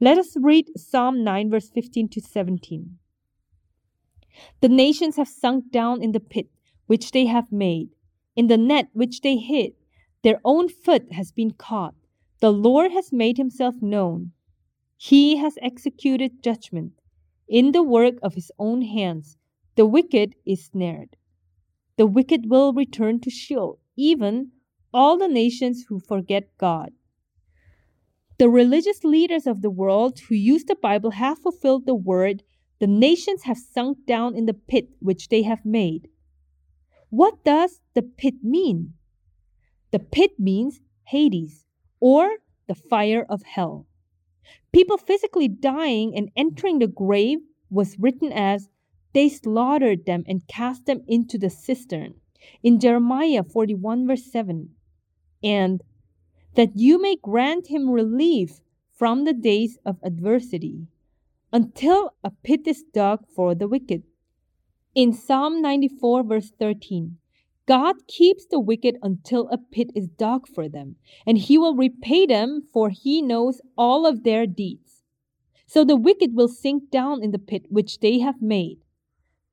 Let 0.00 0.18
us 0.18 0.36
read 0.36 0.70
Psalm 0.76 1.22
9, 1.22 1.50
verse 1.50 1.70
15 1.70 2.08
to 2.08 2.20
17. 2.20 2.98
The 4.60 4.68
nations 4.68 5.16
have 5.16 5.28
sunk 5.28 5.70
down 5.70 6.02
in 6.02 6.12
the 6.12 6.20
pit 6.20 6.48
which 6.86 7.12
they 7.12 7.26
have 7.26 7.52
made, 7.52 7.90
in 8.34 8.48
the 8.48 8.56
net 8.56 8.88
which 8.92 9.20
they 9.20 9.36
hid. 9.36 9.74
Their 10.22 10.40
own 10.44 10.68
foot 10.68 11.12
has 11.12 11.30
been 11.30 11.52
caught. 11.52 11.94
The 12.40 12.52
Lord 12.52 12.90
has 12.92 13.12
made 13.12 13.36
himself 13.36 13.76
known. 13.80 14.32
He 15.02 15.36
has 15.36 15.56
executed 15.62 16.42
judgment. 16.42 16.92
In 17.48 17.72
the 17.72 17.82
work 17.82 18.16
of 18.22 18.34
his 18.34 18.52
own 18.58 18.82
hands, 18.82 19.38
the 19.74 19.86
wicked 19.86 20.34
is 20.44 20.66
snared. 20.66 21.16
The 21.96 22.06
wicked 22.06 22.50
will 22.50 22.74
return 22.74 23.18
to 23.20 23.30
Sheol, 23.30 23.78
even 23.96 24.52
all 24.92 25.16
the 25.16 25.26
nations 25.26 25.86
who 25.88 26.00
forget 26.00 26.50
God. 26.58 26.90
The 28.36 28.50
religious 28.50 29.02
leaders 29.02 29.46
of 29.46 29.62
the 29.62 29.70
world 29.70 30.18
who 30.18 30.34
use 30.34 30.64
the 30.64 30.76
Bible 30.76 31.12
have 31.12 31.38
fulfilled 31.38 31.86
the 31.86 31.94
word, 31.94 32.42
the 32.78 32.86
nations 32.86 33.44
have 33.44 33.56
sunk 33.56 34.04
down 34.06 34.36
in 34.36 34.44
the 34.44 34.52
pit 34.52 34.90
which 34.98 35.28
they 35.28 35.44
have 35.44 35.64
made. 35.64 36.10
What 37.08 37.42
does 37.42 37.80
the 37.94 38.02
pit 38.02 38.34
mean? 38.42 38.92
The 39.92 39.98
pit 39.98 40.38
means 40.38 40.82
Hades, 41.04 41.64
or 42.00 42.36
the 42.66 42.74
fire 42.74 43.24
of 43.30 43.44
hell. 43.44 43.86
People 44.72 44.98
physically 44.98 45.48
dying 45.48 46.16
and 46.16 46.30
entering 46.36 46.78
the 46.78 46.86
grave 46.86 47.38
was 47.70 47.98
written 47.98 48.32
as 48.32 48.68
they 49.12 49.28
slaughtered 49.28 50.06
them 50.06 50.24
and 50.26 50.46
cast 50.46 50.86
them 50.86 51.02
into 51.08 51.38
the 51.38 51.50
cistern 51.50 52.14
in 52.62 52.80
Jeremiah 52.80 53.42
41, 53.42 54.06
verse 54.06 54.30
7. 54.30 54.70
And 55.42 55.82
that 56.54 56.76
you 56.76 57.00
may 57.00 57.16
grant 57.16 57.68
him 57.68 57.90
relief 57.90 58.60
from 58.92 59.24
the 59.24 59.32
days 59.32 59.78
of 59.84 59.98
adversity 60.02 60.86
until 61.52 62.14
a 62.22 62.30
pit 62.30 62.66
is 62.66 62.84
dug 62.92 63.26
for 63.34 63.54
the 63.54 63.68
wicked. 63.68 64.04
In 64.94 65.12
Psalm 65.12 65.62
94, 65.62 66.22
verse 66.24 66.50
13, 66.58 67.16
God 67.66 68.06
keeps 68.08 68.46
the 68.46 68.58
wicked 68.58 68.96
until 69.02 69.48
a 69.48 69.58
pit 69.58 69.90
is 69.94 70.08
dug 70.08 70.48
for 70.48 70.68
them, 70.68 70.96
and 71.26 71.38
he 71.38 71.58
will 71.58 71.76
repay 71.76 72.26
them, 72.26 72.62
for 72.72 72.90
he 72.90 73.22
knows 73.22 73.60
all 73.76 74.06
of 74.06 74.24
their 74.24 74.46
deeds. 74.46 75.02
So 75.66 75.84
the 75.84 75.96
wicked 75.96 76.34
will 76.34 76.48
sink 76.48 76.90
down 76.90 77.22
in 77.22 77.30
the 77.30 77.38
pit 77.38 77.66
which 77.68 78.00
they 78.00 78.18
have 78.18 78.42
made. 78.42 78.78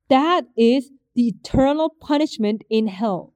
That 0.08 0.46
is 0.56 0.90
the 1.14 1.28
eternal 1.28 1.90
punishment 1.90 2.62
in 2.68 2.88
hell. 2.88 3.34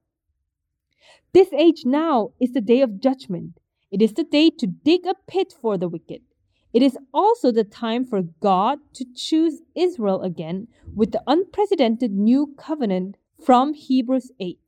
This 1.33 1.53
age 1.53 1.83
now 1.85 2.33
is 2.41 2.53
the 2.53 2.61
day 2.61 2.81
of 2.81 3.01
judgment. 3.01 3.59
It 3.91 4.03
is 4.03 4.15
the 4.15 4.25
day 4.25 4.51
to 4.59 4.67
dig 4.67 5.07
a 5.07 5.15
pit 5.27 5.53
for 5.53 5.79
the 5.79 5.89
wicked. 5.89 6.23
It 6.73 6.83
is 6.83 6.97
also 7.13 7.53
the 7.53 7.65
time 7.65 8.05
for 8.05 8.23
God 8.23 8.79
to 8.95 9.05
choose 9.15 9.61
Israel 9.75 10.23
again 10.23 10.69
with 10.95 11.13
the 11.13 11.23
unprecedented 11.27 12.13
new 12.13 12.55
covenant 12.59 13.17
from 13.45 13.75
Hebrews 13.75 14.31
8. 14.39 14.59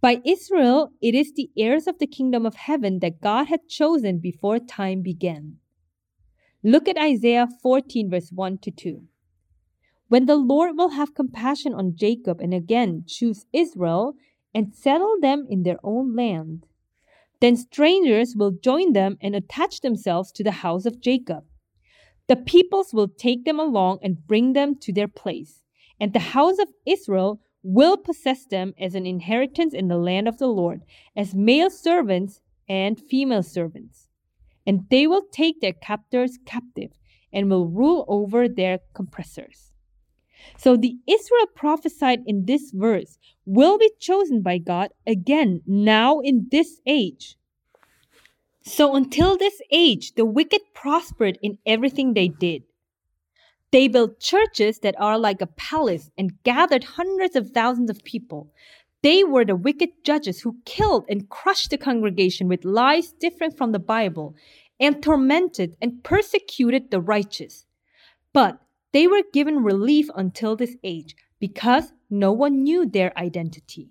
By 0.00 0.20
Israel, 0.24 0.90
it 1.00 1.14
is 1.14 1.32
the 1.32 1.50
heirs 1.56 1.86
of 1.86 1.98
the 1.98 2.06
kingdom 2.06 2.44
of 2.44 2.56
heaven 2.56 2.98
that 2.98 3.20
God 3.20 3.46
had 3.46 3.68
chosen 3.68 4.18
before 4.18 4.58
time 4.58 5.02
began. 5.02 5.58
Look 6.64 6.88
at 6.88 6.98
Isaiah 6.98 7.48
14, 7.62 8.10
verse 8.10 8.30
1 8.32 8.58
to 8.58 8.70
2. 8.70 9.02
When 10.08 10.26
the 10.26 10.36
Lord 10.36 10.76
will 10.76 10.90
have 10.90 11.14
compassion 11.14 11.74
on 11.74 11.96
Jacob 11.96 12.40
and 12.40 12.52
again 12.52 13.04
choose 13.06 13.46
Israel 13.52 14.14
and 14.54 14.74
settle 14.74 15.16
them 15.20 15.46
in 15.48 15.62
their 15.62 15.78
own 15.84 16.14
land, 16.16 16.66
then 17.40 17.56
strangers 17.56 18.34
will 18.36 18.50
join 18.50 18.94
them 18.94 19.16
and 19.20 19.34
attach 19.34 19.80
themselves 19.80 20.32
to 20.32 20.42
the 20.42 20.62
house 20.62 20.86
of 20.86 21.00
Jacob. 21.00 21.44
The 22.26 22.36
peoples 22.36 22.92
will 22.92 23.08
take 23.08 23.44
them 23.44 23.60
along 23.60 23.98
and 24.02 24.26
bring 24.26 24.54
them 24.54 24.74
to 24.80 24.92
their 24.92 25.08
place, 25.08 25.62
and 26.00 26.12
the 26.12 26.34
house 26.34 26.58
of 26.58 26.68
Israel 26.84 27.40
will 27.66 27.96
possess 27.96 28.46
them 28.46 28.72
as 28.78 28.94
an 28.94 29.06
inheritance 29.06 29.74
in 29.74 29.88
the 29.88 29.98
land 29.98 30.28
of 30.28 30.38
the 30.38 30.46
Lord, 30.46 30.82
as 31.16 31.34
male 31.34 31.68
servants 31.68 32.40
and 32.68 33.00
female 33.00 33.42
servants. 33.42 34.08
And 34.64 34.86
they 34.88 35.08
will 35.08 35.26
take 35.32 35.60
their 35.60 35.72
captors 35.72 36.38
captive 36.46 36.92
and 37.32 37.50
will 37.50 37.66
rule 37.66 38.04
over 38.06 38.48
their 38.48 38.78
compressors. 38.94 39.72
So 40.56 40.76
the 40.76 40.96
Israel 41.08 41.46
prophesied 41.56 42.22
in 42.24 42.44
this 42.44 42.70
verse 42.72 43.18
will 43.44 43.78
be 43.78 43.90
chosen 43.98 44.42
by 44.42 44.58
God 44.58 44.90
again 45.04 45.62
now 45.66 46.20
in 46.20 46.46
this 46.52 46.80
age. 46.86 47.36
So 48.62 48.94
until 48.94 49.36
this 49.36 49.60
age, 49.72 50.14
the 50.14 50.24
wicked 50.24 50.60
prospered 50.72 51.36
in 51.42 51.58
everything 51.66 52.14
they 52.14 52.28
did. 52.28 52.62
They 53.76 53.88
built 53.88 54.20
churches 54.20 54.78
that 54.78 54.98
are 54.98 55.18
like 55.18 55.42
a 55.42 55.46
palace 55.48 56.10
and 56.16 56.42
gathered 56.44 56.82
hundreds 56.82 57.36
of 57.36 57.50
thousands 57.50 57.90
of 57.90 58.02
people. 58.04 58.50
They 59.02 59.22
were 59.22 59.44
the 59.44 59.54
wicked 59.54 59.90
judges 60.02 60.40
who 60.40 60.56
killed 60.64 61.04
and 61.10 61.28
crushed 61.28 61.68
the 61.68 61.76
congregation 61.76 62.48
with 62.48 62.64
lies 62.64 63.12
different 63.12 63.58
from 63.58 63.72
the 63.72 63.78
Bible 63.78 64.34
and 64.80 65.02
tormented 65.02 65.76
and 65.82 66.02
persecuted 66.02 66.90
the 66.90 67.02
righteous. 67.02 67.66
But 68.32 68.58
they 68.92 69.06
were 69.06 69.22
given 69.34 69.62
relief 69.62 70.08
until 70.16 70.56
this 70.56 70.74
age 70.82 71.14
because 71.38 71.92
no 72.08 72.32
one 72.32 72.62
knew 72.62 72.86
their 72.86 73.12
identity. 73.18 73.90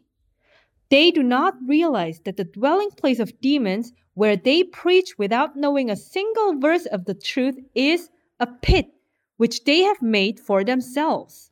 They 0.89 1.11
do 1.11 1.21
not 1.21 1.57
realize 1.63 2.21
that 2.21 2.37
the 2.37 2.43
dwelling 2.43 2.89
place 2.89 3.19
of 3.19 3.39
demons, 3.39 3.93
where 4.15 4.35
they 4.35 4.63
preach 4.63 5.19
without 5.19 5.55
knowing 5.55 5.91
a 5.91 5.95
single 5.95 6.57
verse 6.57 6.87
of 6.87 7.05
the 7.05 7.13
truth, 7.13 7.59
is 7.75 8.09
a 8.39 8.47
pit 8.47 8.94
which 9.37 9.63
they 9.63 9.81
have 9.81 10.01
made 10.01 10.39
for 10.39 10.63
themselves. 10.63 11.51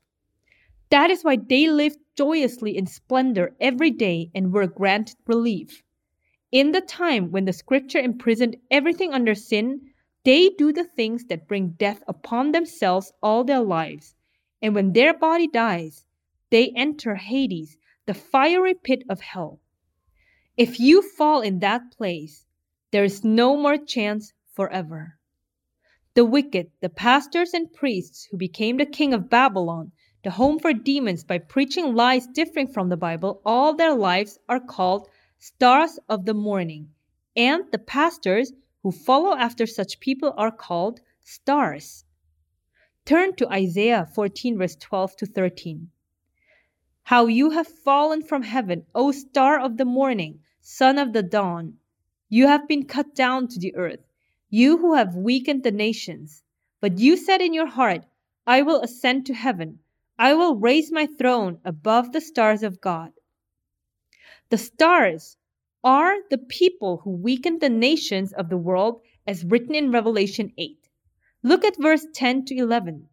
That 0.90 1.10
is 1.10 1.24
why 1.24 1.38
they 1.38 1.70
lived 1.70 1.98
joyously 2.16 2.78
in 2.78 2.86
splendor 2.86 3.56
every 3.60 3.90
day 3.92 4.30
and 4.36 4.54
were 4.54 4.68
granted 4.68 5.18
relief. 5.26 5.84
In 6.52 6.72
the 6.72 6.82
time 6.82 7.32
when 7.32 7.46
the 7.46 7.54
scripture 7.54 8.00
imprisoned 8.00 8.58
everything 8.70 9.12
under 9.12 9.34
sin, 9.34 9.82
they 10.24 10.50
do 10.50 10.72
the 10.72 10.84
things 10.84 11.26
that 11.26 11.48
bring 11.48 11.70
death 11.70 12.04
upon 12.08 12.52
themselves 12.52 13.12
all 13.22 13.44
their 13.44 13.62
lives. 13.62 14.16
And 14.62 14.76
when 14.76 14.94
their 14.94 15.14
body 15.14 15.48
dies, 15.48 16.06
they 16.52 16.72
enter 16.76 17.16
Hades, 17.16 17.78
the 18.06 18.14
fiery 18.14 18.76
pit 18.76 19.04
of 19.10 19.20
hell. 19.20 19.60
If 20.56 20.80
you 20.80 21.02
fall 21.02 21.42
in 21.42 21.60
that 21.60 21.92
place, 21.98 22.46
there 22.92 23.04
is 23.04 23.24
no 23.24 23.58
more 23.58 23.78
chance 23.78 24.32
forever. 24.54 25.18
The 26.16 26.26
wicked, 26.26 26.70
the 26.80 26.90
pastors 26.90 27.56
and 27.56 27.74
priests 27.74 28.26
who 28.26 28.38
became 28.38 28.78
the 28.78 28.86
king 28.86 29.16
of 29.16 29.32
Babylon, 29.32 29.92
the 30.24 30.30
home 30.30 30.60
for 30.60 30.72
demons 30.72 31.24
by 31.24 31.40
preaching 31.40 31.96
lies 31.96 32.28
differing 32.28 32.68
from 32.68 32.90
the 32.90 32.98
Bible, 32.98 33.42
all 33.44 33.74
their 33.74 33.96
lives 33.96 34.38
are 34.48 34.60
called 34.60 35.10
stars 35.40 35.98
of 36.08 36.26
the 36.26 36.36
morning. 36.36 36.94
And 37.36 37.64
the 37.72 37.80
pastors 37.80 38.54
who 38.84 38.92
follow 38.92 39.36
after 39.36 39.66
such 39.66 40.00
people 40.00 40.36
are 40.38 40.52
called 40.52 41.02
stars. 41.20 42.06
Turn 43.06 43.36
to 43.38 43.52
Isaiah 43.52 44.08
14, 44.14 44.60
verse 44.60 44.76
12 44.76 45.16
to 45.16 45.26
13. 45.26 45.90
How 47.02 47.26
you 47.26 47.50
have 47.50 47.68
fallen 47.68 48.22
from 48.22 48.44
heaven, 48.44 48.86
O 48.94 49.12
star 49.12 49.60
of 49.60 49.78
the 49.78 49.86
morning, 49.86 50.42
son 50.62 51.00
of 51.00 51.12
the 51.12 51.24
dawn! 51.24 51.80
You 52.30 52.46
have 52.46 52.68
been 52.68 52.86
cut 52.86 53.16
down 53.16 53.48
to 53.48 53.60
the 53.60 53.76
earth 53.76 54.06
you 54.56 54.78
who 54.78 54.94
have 54.94 55.16
weakened 55.16 55.64
the 55.64 55.72
nations. 55.72 56.44
But 56.80 57.00
you 57.00 57.18
said 57.18 57.42
in 57.42 57.56
your 57.56 57.66
heart, 57.66 58.06
I 58.46 58.62
will 58.62 58.82
ascend 58.82 59.26
to 59.26 59.34
heaven. 59.34 59.80
I 60.20 60.36
will 60.36 60.58
raise 60.58 60.92
my 60.92 61.08
throne 61.08 61.60
above 61.66 62.12
the 62.12 62.22
stars 62.22 62.62
of 62.62 62.80
God. 62.80 63.14
The 64.50 64.60
stars 64.60 65.38
are 65.84 66.18
the 66.30 66.38
people 66.38 66.98
who 66.98 67.10
weakened 67.10 67.62
the 67.62 67.70
nations 67.70 68.32
of 68.32 68.50
the 68.50 68.58
world 68.58 69.02
as 69.26 69.44
written 69.44 69.74
in 69.74 69.92
Revelation 69.92 70.54
8. 70.56 70.88
Look 71.42 71.66
at 71.66 71.82
verse 71.82 72.06
10 72.14 72.46
to 72.46 72.56
11. 72.56 73.08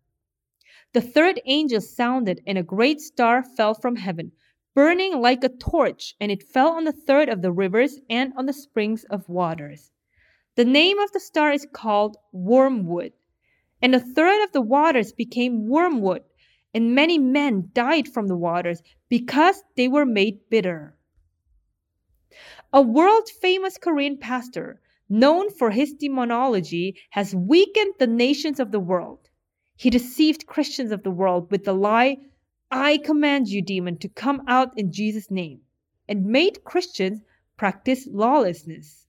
The 0.93 1.01
third 1.01 1.41
angel 1.47 1.81
sounded, 1.81 2.43
and 2.47 2.59
a 2.59 2.63
great 2.63 3.01
star 3.01 3.43
fell 3.43 3.73
from 3.73 3.97
heaven, 3.97 4.33
burning 4.75 5.23
like 5.23 5.43
a 5.43 5.49
torch, 5.49 6.17
and 6.21 6.31
it 6.31 6.43
fell 6.43 6.73
on 6.73 6.85
the 6.85 6.93
third 6.93 7.31
of 7.31 7.41
the 7.41 7.51
rivers 7.51 7.99
and 8.11 8.35
on 8.37 8.45
the 8.45 8.53
springs 8.53 9.05
of 9.05 9.27
waters. 9.27 9.91
The 10.61 10.67
name 10.67 10.99
of 10.99 11.11
the 11.13 11.21
star 11.21 11.53
is 11.53 11.67
called 11.73 12.19
Wormwood. 12.33 13.15
And 13.81 13.95
a 13.95 13.99
third 13.99 14.45
of 14.45 14.53
the 14.53 14.61
waters 14.61 15.11
became 15.11 15.67
wormwood, 15.67 16.23
and 16.75 16.95
many 16.95 17.17
men 17.17 17.71
died 17.73 18.09
from 18.09 18.27
the 18.27 18.37
waters 18.37 18.83
because 19.09 19.65
they 19.75 19.89
were 19.89 20.05
made 20.05 20.51
bitter. 20.51 20.99
A 22.75 22.83
world 22.83 23.31
famous 23.31 23.79
Korean 23.79 24.19
pastor, 24.19 24.83
known 25.09 25.49
for 25.49 25.71
his 25.71 25.95
demonology, 25.95 27.01
has 27.09 27.35
weakened 27.35 27.95
the 27.99 28.07
nations 28.07 28.61
of 28.61 28.71
the 28.71 28.81
world. 28.81 29.31
He 29.77 29.89
deceived 29.89 30.47
Christians 30.47 30.93
of 30.93 31.05
the 31.05 31.11
world 31.11 31.51
with 31.51 31.65
the 31.65 31.73
lie, 31.73 32.19
I 32.71 32.99
command 32.99 33.49
you, 33.49 33.63
demon, 33.63 33.97
to 34.01 34.11
come 34.11 34.43
out 34.47 34.79
in 34.79 34.93
Jesus' 34.93 35.31
name, 35.31 35.63
and 36.07 36.27
made 36.27 36.65
Christians 36.65 37.23
practice 37.57 38.07
lawlessness. 38.07 39.07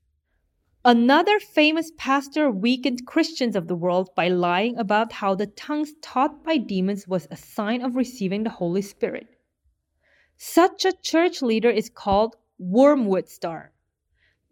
Another 0.83 1.39
famous 1.39 1.91
pastor 1.95 2.49
weakened 2.49 3.05
Christians 3.05 3.55
of 3.55 3.67
the 3.67 3.75
world 3.75 4.09
by 4.15 4.29
lying 4.29 4.79
about 4.79 5.13
how 5.13 5.35
the 5.35 5.45
tongues 5.45 5.93
taught 6.01 6.43
by 6.43 6.57
demons 6.57 7.07
was 7.07 7.27
a 7.29 7.37
sign 7.37 7.83
of 7.83 7.95
receiving 7.95 8.41
the 8.41 8.49
Holy 8.49 8.81
Spirit. 8.81 9.27
Such 10.37 10.83
a 10.83 10.97
church 11.03 11.43
leader 11.43 11.69
is 11.69 11.87
called 11.87 12.35
wormwood 12.57 13.29
star. 13.29 13.73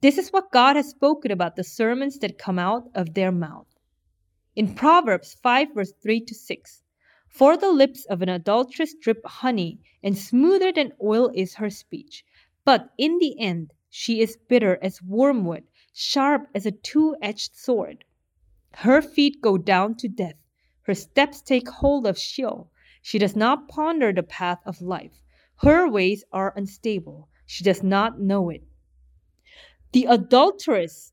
This 0.02 0.20
is 0.20 0.30
what 0.30 0.52
God 0.52 0.76
has 0.76 0.90
spoken 0.90 1.32
about 1.32 1.56
the 1.56 1.64
sermons 1.64 2.20
that 2.20 2.38
come 2.38 2.60
out 2.60 2.92
of 2.94 3.16
their 3.16 3.32
mouth. 3.32 3.80
In 4.56 4.76
Proverbs 4.76 5.36
5, 5.42 5.74
verse 5.74 5.94
3 6.04 6.22
to 6.26 6.36
6, 6.36 6.84
for 7.28 7.58
the 7.58 7.72
lips 7.72 8.06
of 8.06 8.22
an 8.22 8.30
adulteress 8.30 8.94
drip 8.94 9.26
honey, 9.26 9.80
and 10.04 10.16
smoother 10.16 10.72
than 10.72 10.94
oil 11.04 11.32
is 11.34 11.56
her 11.56 11.72
speech. 11.72 12.24
But 12.66 12.92
in 13.00 13.18
the 13.18 13.40
end, 13.40 13.74
she 13.90 14.22
is 14.22 14.38
bitter 14.48 14.78
as 14.84 15.02
wormwood 15.02 15.64
sharp 16.00 16.48
as 16.56 16.66
a 16.66 16.72
two 16.72 17.14
edged 17.22 17.58
sword. 17.58 18.06
Her 18.76 19.02
feet 19.02 19.42
go 19.42 19.58
down 19.58 19.96
to 19.96 20.08
death. 20.08 20.38
Her 20.84 20.96
steps 20.96 21.42
take 21.42 21.68
hold 21.68 22.08
of 22.08 22.18
Sheol. 22.18 22.72
She 23.02 23.20
does 23.20 23.36
not 23.36 23.68
ponder 23.68 24.14
the 24.14 24.24
path 24.24 24.60
of 24.66 24.82
life. 24.82 25.22
Her 25.58 25.90
ways 25.90 26.24
are 26.32 26.54
unstable. 26.56 27.28
She 27.46 27.66
does 27.66 27.84
not 27.84 28.22
know 28.22 28.50
it. 28.50 28.64
The 29.92 30.06
adulteress 30.06 31.12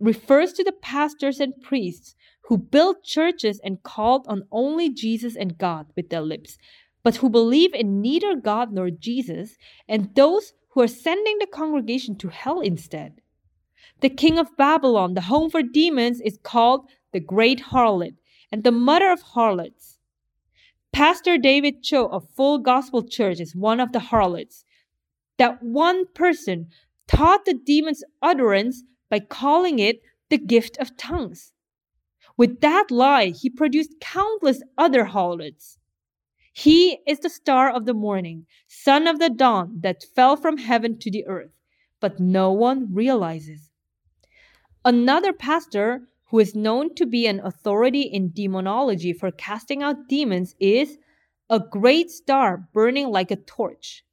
refers 0.00 0.54
to 0.54 0.64
the 0.64 0.72
pastors 0.72 1.38
and 1.38 1.60
priests 1.62 2.14
who 2.44 2.56
built 2.56 3.04
churches 3.04 3.60
and 3.62 3.82
called 3.82 4.26
on 4.28 4.48
only 4.50 4.88
Jesus 4.88 5.36
and 5.36 5.58
God 5.58 5.86
with 5.94 6.08
their 6.08 6.22
lips, 6.22 6.56
but 7.02 7.16
who 7.16 7.28
believe 7.28 7.74
in 7.74 8.00
neither 8.00 8.34
God 8.34 8.72
nor 8.72 8.90
Jesus, 8.90 9.58
and 9.86 10.14
those 10.14 10.54
who 10.70 10.80
are 10.80 10.88
sending 10.88 11.38
the 11.38 11.46
congregation 11.46 12.16
to 12.16 12.28
hell 12.28 12.60
instead. 12.60 13.20
The 14.02 14.10
king 14.10 14.36
of 14.36 14.56
Babylon, 14.56 15.14
the 15.14 15.20
home 15.20 15.48
for 15.48 15.62
demons, 15.62 16.20
is 16.20 16.36
called 16.42 16.88
the 17.12 17.20
great 17.20 17.60
harlot 17.60 18.14
and 18.50 18.64
the 18.64 18.72
mother 18.72 19.12
of 19.12 19.22
harlots. 19.22 19.98
Pastor 20.92 21.38
David 21.38 21.84
Cho 21.84 22.06
of 22.08 22.28
Full 22.30 22.58
Gospel 22.58 23.04
Church 23.04 23.38
is 23.38 23.54
one 23.54 23.78
of 23.78 23.92
the 23.92 24.00
harlots. 24.00 24.64
That 25.38 25.62
one 25.62 26.06
person 26.14 26.68
taught 27.06 27.44
the 27.44 27.54
demons 27.54 28.02
utterance 28.20 28.82
by 29.08 29.20
calling 29.20 29.78
it 29.78 30.02
the 30.30 30.38
gift 30.38 30.76
of 30.78 30.96
tongues. 30.96 31.52
With 32.36 32.60
that 32.60 32.90
lie, 32.90 33.26
he 33.26 33.48
produced 33.48 34.00
countless 34.00 34.64
other 34.76 35.04
harlots. 35.04 35.78
He 36.52 36.98
is 37.06 37.20
the 37.20 37.30
star 37.30 37.70
of 37.70 37.86
the 37.86 37.94
morning, 37.94 38.46
son 38.66 39.06
of 39.06 39.20
the 39.20 39.30
dawn 39.30 39.78
that 39.82 40.04
fell 40.16 40.36
from 40.36 40.58
heaven 40.58 40.98
to 40.98 41.10
the 41.10 41.24
earth, 41.26 41.52
but 42.00 42.18
no 42.18 42.50
one 42.50 42.92
realizes. 42.92 43.71
Another 44.84 45.32
pastor 45.32 46.08
who 46.26 46.40
is 46.40 46.56
known 46.56 46.94
to 46.96 47.06
be 47.06 47.26
an 47.26 47.40
authority 47.40 48.02
in 48.02 48.32
demonology 48.32 49.12
for 49.12 49.30
casting 49.30 49.82
out 49.82 50.08
demons 50.08 50.56
is 50.58 50.98
a 51.48 51.60
great 51.60 52.10
star 52.10 52.68
burning 52.72 53.08
like 53.08 53.30
a 53.30 53.36
torch. 53.36 54.04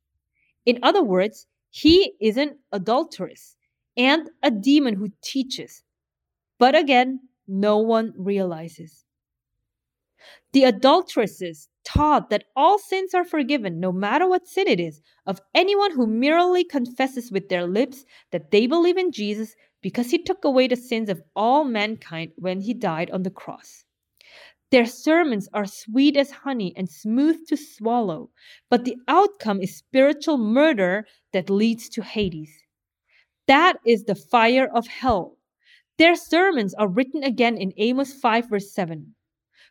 In 0.65 0.79
other 0.83 1.03
words, 1.03 1.47
he 1.71 2.13
is 2.19 2.37
an 2.37 2.59
adulteress 2.71 3.55
and 3.97 4.29
a 4.43 4.51
demon 4.51 4.95
who 4.95 5.11
teaches. 5.23 5.83
But 6.59 6.75
again, 6.75 7.21
no 7.47 7.77
one 7.77 8.13
realizes. 8.15 9.05
The 10.51 10.65
adulteresses 10.65 11.69
taught 11.83 12.29
that 12.29 12.45
all 12.55 12.77
sins 12.77 13.13
are 13.13 13.23
forgiven, 13.23 13.79
no 13.79 13.91
matter 13.91 14.27
what 14.27 14.47
sin 14.47 14.67
it 14.67 14.79
is, 14.79 15.01
of 15.25 15.41
anyone 15.55 15.91
who 15.91 16.05
merely 16.05 16.63
confesses 16.63 17.31
with 17.31 17.49
their 17.49 17.65
lips 17.65 18.05
that 18.31 18.51
they 18.51 18.67
believe 18.67 18.97
in 18.97 19.11
Jesus 19.11 19.55
because 19.81 20.11
he 20.11 20.21
took 20.21 20.43
away 20.43 20.67
the 20.67 20.75
sins 20.75 21.09
of 21.09 21.21
all 21.35 21.63
mankind 21.63 22.31
when 22.35 22.61
he 22.61 22.73
died 22.73 23.09
on 23.11 23.23
the 23.23 23.29
cross. 23.29 23.85
Their 24.71 24.85
sermons 24.85 25.49
are 25.51 25.65
sweet 25.65 26.15
as 26.15 26.31
honey 26.31 26.73
and 26.75 26.87
smooth 26.87 27.47
to 27.47 27.57
swallow, 27.57 28.29
but 28.69 28.85
the 28.85 28.97
outcome 29.07 29.61
is 29.61 29.75
spiritual 29.75 30.37
murder 30.37 31.07
that 31.33 31.49
leads 31.49 31.89
to 31.89 32.03
Hades. 32.03 32.63
That 33.47 33.77
is 33.83 34.03
the 34.03 34.15
fire 34.15 34.69
of 34.71 34.85
hell. 34.85 35.37
Their 35.97 36.15
sermons 36.15 36.75
are 36.75 36.87
written 36.87 37.23
again 37.23 37.57
in 37.57 37.73
Amos 37.77 38.13
5, 38.13 38.49
verse 38.49 38.71
7. 38.71 39.15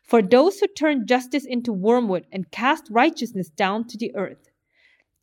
For 0.03 0.21
those 0.21 0.59
who 0.59 0.67
turn 0.67 1.07
justice 1.07 1.45
into 1.45 1.71
wormwood 1.71 2.25
and 2.31 2.51
cast 2.51 2.89
righteousness 2.89 3.49
down 3.49 3.87
to 3.87 3.97
the 3.97 4.13
earth. 4.15 4.49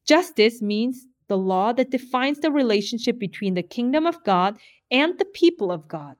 Justice 0.07 0.63
means 0.63 1.07
the 1.29 1.37
law 1.37 1.73
that 1.73 1.91
defines 1.91 2.39
the 2.39 2.51
relationship 2.51 3.19
between 3.19 3.55
the 3.55 3.63
kingdom 3.63 4.07
of 4.07 4.25
God 4.25 4.59
and 4.91 5.19
the 5.19 5.25
people 5.25 5.71
of 5.73 5.89
God. 5.89 6.17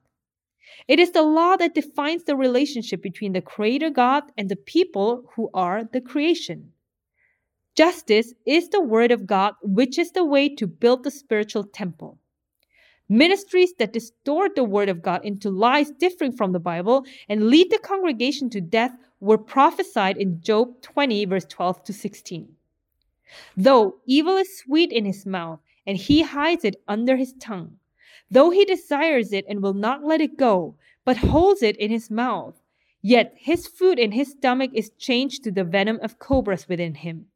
It 0.89 0.99
is 0.99 1.13
the 1.13 1.23
law 1.23 1.57
that 1.57 1.75
defines 1.75 2.25
the 2.25 2.37
relationship 2.37 3.03
between 3.03 3.33
the 3.33 3.41
Creator 3.41 3.91
God 3.91 4.25
and 4.37 4.49
the 4.49 4.57
people 4.57 5.25
who 5.35 5.51
are 5.55 5.85
the 5.85 6.01
creation. 6.01 6.73
Justice 7.77 8.33
is 8.47 8.69
the 8.71 8.81
Word 8.81 9.11
of 9.11 9.27
God, 9.27 9.55
which 9.63 9.99
is 9.99 10.13
the 10.13 10.25
way 10.25 10.49
to 10.55 10.67
build 10.67 11.05
the 11.05 11.11
spiritual 11.11 11.65
temple. 11.65 12.19
Ministries 13.09 13.75
that 13.75 13.93
distort 13.93 14.57
the 14.57 14.65
Word 14.65 14.89
of 14.89 15.03
God 15.03 15.25
into 15.25 15.51
lies 15.51 15.91
differing 15.93 16.33
from 16.33 16.53
the 16.53 16.59
Bible 16.59 17.05
and 17.29 17.49
lead 17.49 17.71
the 17.71 17.79
congregation 17.79 18.51
to 18.51 18.61
death 18.61 18.97
were 19.21 19.39
prophesied 19.39 20.17
in 20.17 20.41
Job 20.41 20.81
20, 20.83 21.25
verse 21.27 21.45
12 21.45 21.85
to 21.85 21.93
16. 21.93 22.49
Though 23.57 23.97
evil 24.07 24.37
is 24.37 24.59
sweet 24.59 24.91
in 24.91 25.05
his 25.05 25.27
mouth, 25.27 25.61
and 25.87 25.97
he 25.97 26.23
hides 26.23 26.65
it 26.65 26.83
under 26.89 27.17
his 27.17 27.35
tongue, 27.35 27.79
though 28.31 28.51
he 28.51 28.65
desires 28.65 29.33
it 29.33 29.45
and 29.49 29.63
will 29.63 29.75
not 29.75 30.05
let 30.05 30.21
it 30.21 30.37
go, 30.37 30.77
but 31.05 31.17
holds 31.17 31.63
it 31.63 31.77
in 31.77 31.91
his 31.91 32.11
mouth, 32.11 32.61
yet 33.03 33.35
his 33.37 33.67
food 33.67 33.99
in 33.99 34.13
his 34.13 34.33
stomach 34.33 34.71
is 34.75 34.91
changed 34.99 35.45
to 35.45 35.51
the 35.51 35.65
venom 35.65 35.99
of 36.03 36.19
cobras 36.19 36.69
within 36.69 36.95
him. 36.95 37.27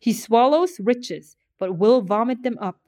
He 0.00 0.12
swallows 0.12 0.78
riches, 0.78 1.36
but 1.58 1.78
will 1.78 2.00
vomit 2.02 2.42
them 2.42 2.58
up. 2.60 2.80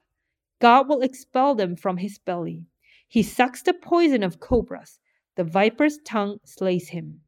God 0.60 0.88
will 0.88 1.02
expel 1.02 1.54
them 1.54 1.74
from 1.74 1.96
his 1.96 2.18
belly. 2.18 2.64
He 3.08 3.22
sucks 3.22 3.62
the 3.62 3.74
poison 3.74 4.22
of 4.22 4.38
cobras. 4.38 5.00
The 5.34 5.44
viper's 5.44 5.98
tongue 6.04 6.38
slays 6.44 6.90
him. 6.90 7.22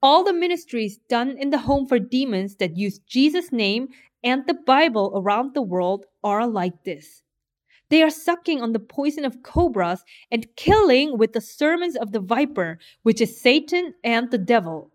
All 0.00 0.22
the 0.22 0.32
ministries 0.32 0.98
done 1.08 1.36
in 1.36 1.50
the 1.50 1.58
home 1.58 1.86
for 1.86 1.98
demons 1.98 2.56
that 2.56 2.76
use 2.76 3.00
Jesus' 3.00 3.52
name 3.52 3.88
and 4.22 4.46
the 4.46 4.54
Bible 4.54 5.12
around 5.14 5.54
the 5.54 5.62
world 5.62 6.06
are 6.22 6.46
like 6.46 6.84
this. 6.84 7.22
They 7.90 8.02
are 8.02 8.10
sucking 8.10 8.60
on 8.60 8.72
the 8.72 8.78
poison 8.78 9.24
of 9.24 9.42
cobras 9.42 10.04
and 10.30 10.54
killing 10.56 11.16
with 11.16 11.32
the 11.32 11.40
sermons 11.40 11.96
of 11.96 12.12
the 12.12 12.20
viper, 12.20 12.78
which 13.02 13.20
is 13.20 13.40
Satan 13.40 13.94
and 14.04 14.30
the 14.30 14.38
devil. 14.38 14.92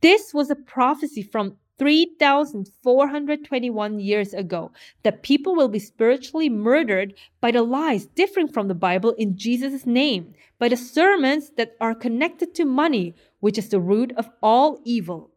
This 0.00 0.34
was 0.34 0.50
a 0.50 0.56
prophecy 0.56 1.22
from 1.22 1.56
3,421 1.78 3.98
years 3.98 4.32
ago 4.32 4.70
that 5.02 5.22
people 5.22 5.56
will 5.56 5.68
be 5.68 5.78
spiritually 5.78 6.48
murdered 6.48 7.12
by 7.40 7.50
the 7.50 7.62
lies 7.62 8.06
differing 8.06 8.48
from 8.48 8.68
the 8.68 8.74
Bible 8.74 9.12
in 9.18 9.36
Jesus' 9.36 9.84
name, 9.84 10.32
by 10.58 10.68
the 10.68 10.76
sermons 10.76 11.50
that 11.56 11.74
are 11.80 11.94
connected 11.94 12.54
to 12.54 12.64
money, 12.64 13.14
which 13.40 13.58
is 13.58 13.70
the 13.70 13.80
root 13.80 14.12
of 14.16 14.30
all 14.42 14.80
evil. 14.84 15.32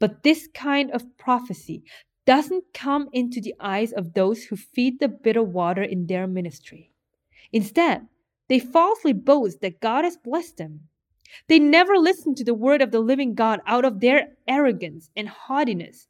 But 0.00 0.22
this 0.22 0.48
kind 0.54 0.92
of 0.92 1.18
prophecy 1.18 1.82
doesn't 2.28 2.74
come 2.74 3.08
into 3.10 3.40
the 3.40 3.54
eyes 3.58 3.90
of 3.90 4.12
those 4.12 4.44
who 4.44 4.56
feed 4.56 5.00
the 5.00 5.08
bitter 5.08 5.42
water 5.42 5.82
in 5.82 6.06
their 6.06 6.26
ministry. 6.26 6.90
Instead, 7.52 8.06
they 8.50 8.58
falsely 8.58 9.14
boast 9.14 9.62
that 9.62 9.80
God 9.80 10.04
has 10.04 10.18
blessed 10.18 10.58
them. 10.58 10.80
They 11.46 11.58
never 11.58 11.96
listen 11.96 12.34
to 12.34 12.44
the 12.44 12.52
word 12.52 12.82
of 12.82 12.90
the 12.90 13.00
living 13.00 13.34
God 13.34 13.60
out 13.66 13.86
of 13.86 14.00
their 14.00 14.36
arrogance 14.46 15.08
and 15.16 15.26
haughtiness. 15.26 16.06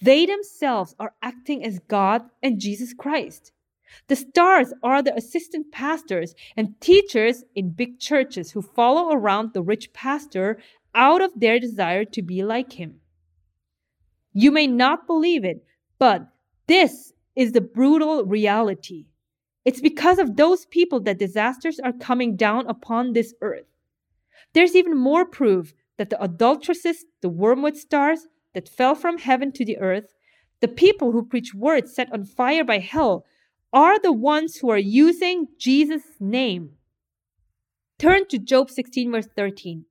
They 0.00 0.24
themselves 0.24 0.94
are 0.98 1.12
acting 1.20 1.62
as 1.62 1.78
God 1.80 2.22
and 2.42 2.58
Jesus 2.58 2.94
Christ. 2.94 3.52
The 4.08 4.16
stars 4.16 4.72
are 4.82 5.02
the 5.02 5.14
assistant 5.14 5.72
pastors 5.72 6.34
and 6.56 6.80
teachers 6.80 7.44
in 7.54 7.72
big 7.72 7.98
churches 7.98 8.52
who 8.52 8.62
follow 8.62 9.12
around 9.12 9.52
the 9.52 9.62
rich 9.62 9.92
pastor 9.92 10.58
out 10.94 11.20
of 11.20 11.38
their 11.38 11.58
desire 11.58 12.06
to 12.06 12.22
be 12.22 12.42
like 12.42 12.72
him. 12.72 12.99
You 14.32 14.50
may 14.50 14.66
not 14.66 15.06
believe 15.06 15.44
it, 15.44 15.64
but 15.98 16.28
this 16.66 17.12
is 17.34 17.52
the 17.52 17.60
brutal 17.60 18.24
reality. 18.24 19.06
It's 19.64 19.80
because 19.80 20.18
of 20.18 20.36
those 20.36 20.66
people 20.66 21.00
that 21.00 21.18
disasters 21.18 21.78
are 21.80 21.92
coming 21.92 22.36
down 22.36 22.66
upon 22.66 23.12
this 23.12 23.34
earth. 23.40 23.66
There's 24.52 24.74
even 24.74 24.96
more 24.96 25.24
proof 25.24 25.74
that 25.96 26.10
the 26.10 26.22
adulteresses, 26.22 27.04
the 27.20 27.28
wormwood 27.28 27.76
stars 27.76 28.26
that 28.54 28.68
fell 28.68 28.94
from 28.94 29.18
heaven 29.18 29.52
to 29.52 29.64
the 29.64 29.78
earth, 29.78 30.14
the 30.60 30.68
people 30.68 31.12
who 31.12 31.24
preach 31.24 31.54
words 31.54 31.94
set 31.94 32.12
on 32.12 32.24
fire 32.24 32.64
by 32.64 32.78
hell, 32.78 33.24
are 33.72 33.98
the 33.98 34.12
ones 34.12 34.56
who 34.56 34.70
are 34.70 34.78
using 34.78 35.46
Jesus' 35.58 36.16
name. 36.18 36.70
Turn 37.98 38.26
to 38.28 38.38
Job 38.38 38.70
16, 38.70 39.12
verse 39.12 39.28
13. 39.36 39.84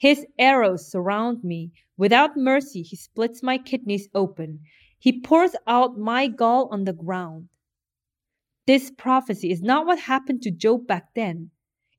His 0.00 0.26
arrows 0.38 0.90
surround 0.90 1.44
me. 1.44 1.72
Without 1.98 2.34
mercy, 2.34 2.80
he 2.80 2.96
splits 2.96 3.42
my 3.42 3.58
kidneys 3.58 4.08
open. 4.14 4.60
He 4.98 5.20
pours 5.20 5.54
out 5.66 5.98
my 5.98 6.26
gall 6.26 6.70
on 6.72 6.84
the 6.84 6.94
ground. 6.94 7.50
This 8.66 8.90
prophecy 8.90 9.50
is 9.50 9.60
not 9.60 9.84
what 9.84 9.98
happened 9.98 10.40
to 10.42 10.50
Job 10.50 10.86
back 10.86 11.12
then. 11.14 11.50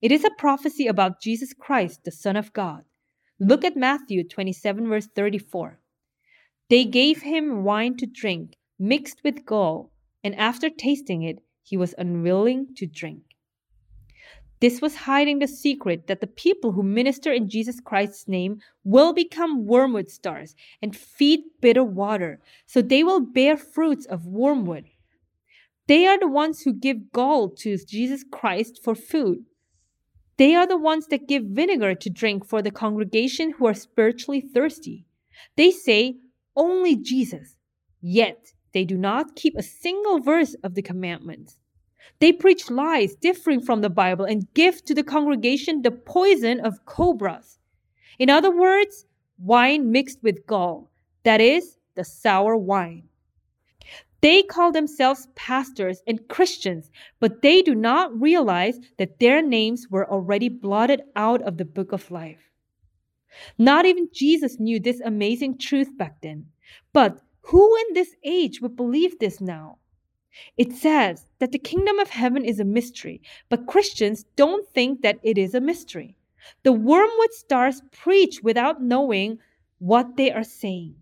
It 0.01 0.11
is 0.11 0.25
a 0.25 0.31
prophecy 0.39 0.87
about 0.87 1.21
Jesus 1.21 1.53
Christ, 1.53 2.03
the 2.03 2.11
Son 2.11 2.35
of 2.35 2.53
God. 2.53 2.85
Look 3.39 3.63
at 3.63 3.77
Matthew 3.77 4.27
27, 4.27 4.89
verse 4.89 5.07
34. 5.15 5.79
They 6.71 6.85
gave 6.85 7.21
him 7.21 7.63
wine 7.63 7.97
to 7.97 8.07
drink, 8.07 8.57
mixed 8.79 9.21
with 9.23 9.45
gall, 9.45 9.91
and 10.23 10.33
after 10.37 10.71
tasting 10.71 11.21
it, 11.21 11.37
he 11.61 11.77
was 11.77 11.93
unwilling 11.99 12.73
to 12.77 12.87
drink. 12.87 13.31
This 14.62 14.80
was 14.80 14.95
hiding 14.95 15.39
the 15.39 15.47
secret 15.47 16.06
that 16.06 16.21
the 16.21 16.28
people 16.28 16.71
who 16.71 16.84
minister 16.84 17.34
in 17.34 17.50
Jesus 17.50 17.80
Christ's 17.80 18.28
name 18.28 18.62
will 18.84 19.12
become 19.12 19.65
wormwood 19.65 20.12
stars 20.12 20.56
and 20.84 20.95
feed 20.95 21.41
bitter 21.62 21.84
water, 21.84 22.39
so 22.67 22.82
they 22.82 23.04
will 23.04 23.19
bear 23.19 23.58
fruits 23.58 24.06
of 24.06 24.28
wormwood. 24.28 24.86
They 25.88 26.06
are 26.06 26.19
the 26.19 26.28
ones 26.28 26.62
who 26.62 26.74
give 26.74 27.12
gall 27.12 27.50
to 27.50 27.76
Jesus 27.86 28.24
Christ 28.32 28.80
for 28.84 28.93
food. 28.93 29.45
They 30.38 30.54
are 30.54 30.67
the 30.67 30.78
ones 30.78 31.08
that 31.08 31.28
give 31.28 31.43
vinegar 31.43 31.95
to 31.95 32.10
drink 32.10 32.45
for 32.45 32.62
the 32.62 32.71
congregation 32.71 33.54
who 33.54 33.65
are 33.65 33.74
spiritually 33.74 34.41
thirsty. 34.41 35.06
They 35.58 35.71
say, 35.71 36.17
only 36.56 36.95
Jesus. 36.95 37.58
Yet 38.00 38.54
they 38.74 38.86
do 38.86 38.97
not 38.97 39.36
keep 39.36 39.58
a 39.58 39.63
single 39.63 40.19
verse 40.19 40.56
of 40.63 40.76
the 40.76 40.82
commandments. 40.84 41.61
They 42.19 42.31
preach 42.31 42.69
lies 42.69 43.15
differing 43.15 43.61
from 43.61 43.81
the 43.81 43.89
Bible 43.89 44.25
and 44.25 44.51
give 44.53 44.83
to 44.85 44.93
the 44.93 45.03
congregation 45.03 45.81
the 45.81 45.91
poison 45.91 46.59
of 46.59 46.85
cobras. 46.85 47.59
In 48.19 48.29
other 48.29 48.55
words, 48.55 49.05
wine 49.37 49.91
mixed 49.91 50.21
with 50.21 50.45
gall, 50.45 50.91
that 51.23 51.41
is, 51.41 51.77
the 51.95 52.03
sour 52.03 52.55
wine. 52.55 53.09
They 54.21 54.43
call 54.43 54.71
themselves 54.71 55.27
pastors 55.33 56.03
and 56.05 56.27
Christians, 56.27 56.91
but 57.19 57.41
they 57.41 57.63
do 57.63 57.73
not 57.73 58.21
realize 58.21 58.79
that 58.97 59.19
their 59.19 59.41
names 59.41 59.87
were 59.89 60.09
already 60.09 60.47
blotted 60.47 61.01
out 61.15 61.41
of 61.41 61.57
the 61.57 61.65
book 61.65 61.91
of 61.91 62.11
life. 62.11 62.51
Not 63.57 63.85
even 63.85 64.09
Jesus 64.13 64.59
knew 64.59 64.79
this 64.79 64.99
amazing 64.99 65.57
truth 65.57 65.97
back 65.97 66.21
then. 66.21 66.47
But 66.93 67.21
who 67.41 67.75
in 67.87 67.93
this 67.93 68.15
age 68.23 68.61
would 68.61 68.75
believe 68.75 69.17
this 69.17 69.41
now? 69.41 69.79
It 70.58 70.74
says 70.74 71.28
that 71.39 71.52
the 71.52 71.60
kingdom 71.60 72.00
of 72.00 72.10
heaven 72.10 72.46
is 72.46 72.60
a 72.60 72.65
mystery, 72.65 73.22
but 73.50 73.67
Christians 73.67 74.26
don't 74.36 74.67
think 74.70 75.02
that 75.02 75.20
it 75.24 75.38
is 75.38 75.54
a 75.54 75.60
mystery. 75.60 76.15
The 76.63 76.72
wormwood 76.72 77.34
stars 77.34 77.82
preach 77.91 78.41
without 78.41 78.82
knowing 78.82 79.39
what 79.80 80.17
they 80.17 80.32
are 80.32 80.44
saying. 80.44 80.96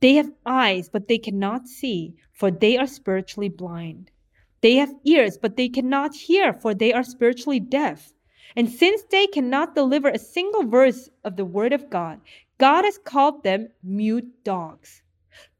They 0.00 0.14
have 0.14 0.32
eyes, 0.44 0.88
but 0.88 1.08
they 1.08 1.18
cannot 1.18 1.68
see, 1.68 2.14
for 2.32 2.50
they 2.50 2.76
are 2.76 2.86
spiritually 2.86 3.48
blind. 3.48 4.10
They 4.60 4.76
have 4.76 4.94
ears, 5.04 5.38
but 5.38 5.56
they 5.56 5.68
cannot 5.68 6.14
hear, 6.14 6.52
for 6.52 6.74
they 6.74 6.92
are 6.92 7.04
spiritually 7.04 7.60
deaf. 7.60 8.12
And 8.56 8.68
since 8.70 9.02
they 9.02 9.26
cannot 9.26 9.74
deliver 9.74 10.08
a 10.08 10.18
single 10.18 10.64
verse 10.64 11.08
of 11.22 11.36
the 11.36 11.44
word 11.44 11.72
of 11.72 11.90
God, 11.90 12.20
God 12.58 12.84
has 12.84 12.98
called 12.98 13.44
them 13.44 13.68
mute 13.82 14.44
dogs. 14.44 15.02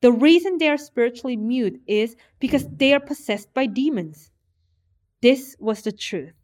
The 0.04 0.12
reason 0.12 0.58
they 0.58 0.68
are 0.68 0.76
spiritually 0.76 1.34
mute 1.34 1.80
is 1.86 2.14
because 2.38 2.68
they 2.68 2.92
are 2.92 3.00
possessed 3.00 3.54
by 3.54 3.64
demons. 3.64 4.30
This 5.22 5.56
was 5.58 5.80
the 5.80 5.92
truth. 5.92 6.34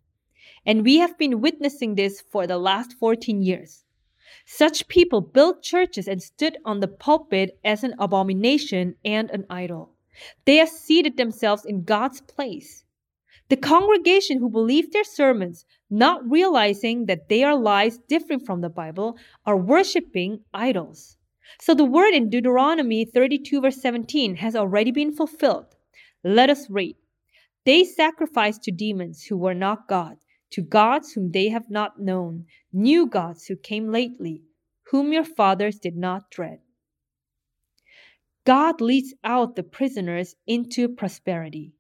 And 0.64 0.82
we 0.82 0.96
have 0.96 1.18
been 1.18 1.42
witnessing 1.42 1.94
this 1.94 2.22
for 2.22 2.46
the 2.46 2.56
last 2.56 2.94
14 2.94 3.42
years. 3.42 3.84
Such 4.46 4.88
people 4.88 5.20
built 5.20 5.62
churches 5.62 6.08
and 6.08 6.22
stood 6.22 6.56
on 6.64 6.80
the 6.80 6.88
pulpit 6.88 7.60
as 7.62 7.84
an 7.84 7.92
abomination 7.98 8.94
and 9.04 9.30
an 9.30 9.44
idol. 9.50 9.92
They 10.46 10.56
have 10.56 10.70
seated 10.70 11.18
themselves 11.18 11.66
in 11.66 11.84
God's 11.84 12.22
place. 12.22 12.86
The 13.50 13.58
congregation 13.58 14.38
who 14.38 14.48
believe 14.48 14.90
their 14.90 15.04
sermons, 15.04 15.66
not 15.90 16.26
realizing 16.26 17.04
that 17.04 17.28
they 17.28 17.44
are 17.44 17.56
lies 17.56 17.98
different 18.08 18.46
from 18.46 18.62
the 18.62 18.70
Bible, 18.70 19.18
are 19.44 19.58
worshiping 19.58 20.44
idols. 20.54 21.18
So 21.58 21.74
the 21.74 21.84
word 21.84 22.14
in 22.14 22.30
Deuteronomy 22.30 23.04
32, 23.04 23.60
verse 23.60 23.80
17, 23.80 24.36
has 24.36 24.54
already 24.54 24.90
been 24.90 25.12
fulfilled. 25.12 25.74
Let 26.22 26.50
us 26.50 26.68
read. 26.70 26.96
They 27.64 27.84
sacrificed 27.84 28.62
to 28.64 28.70
demons 28.70 29.24
who 29.24 29.36
were 29.36 29.54
not 29.54 29.88
God 29.88 30.18
to 30.50 30.62
gods 30.62 31.12
whom 31.12 31.30
they 31.30 31.48
have 31.48 31.70
not 31.70 32.00
known, 32.00 32.46
new 32.72 33.06
gods 33.06 33.46
who 33.46 33.56
came 33.56 33.90
lately, 33.90 34.42
whom 34.90 35.12
your 35.12 35.24
fathers 35.24 35.78
did 35.78 35.96
not 35.96 36.30
dread. 36.30 36.58
God 38.44 38.80
leads 38.80 39.14
out 39.22 39.54
the 39.54 39.62
prisoners 39.62 40.34
into 40.46 40.88
prosperity. 40.88 41.72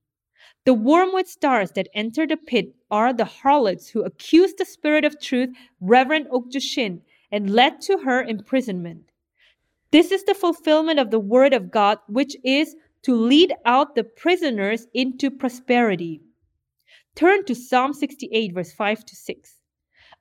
The 0.64 0.74
wormwood 0.74 1.26
stars 1.26 1.72
that 1.72 1.88
enter 1.94 2.26
the 2.26 2.36
pit 2.36 2.74
are 2.90 3.12
the 3.12 3.24
harlots 3.24 3.88
who 3.88 4.04
accused 4.04 4.58
the 4.58 4.64
Spirit 4.64 5.04
of 5.04 5.20
Truth, 5.20 5.50
Reverend 5.80 6.26
Okju 6.26 6.60
Shin, 6.60 7.02
and 7.32 7.50
led 7.50 7.80
to 7.82 7.98
her 7.98 8.22
imprisonment. 8.22 9.09
This 9.92 10.12
is 10.12 10.24
the 10.24 10.34
fulfillment 10.34 11.00
of 11.00 11.10
the 11.10 11.18
word 11.18 11.52
of 11.52 11.70
God, 11.70 11.98
which 12.06 12.36
is 12.44 12.76
to 13.02 13.14
lead 13.14 13.54
out 13.64 13.94
the 13.94 14.04
prisoners 14.04 14.86
into 14.94 15.30
prosperity. 15.30 16.20
Turn 17.16 17.44
to 17.46 17.54
Psalm 17.54 17.92
68, 17.92 18.54
verse 18.54 18.72
5 18.72 19.04
to 19.04 19.16
6. 19.16 19.56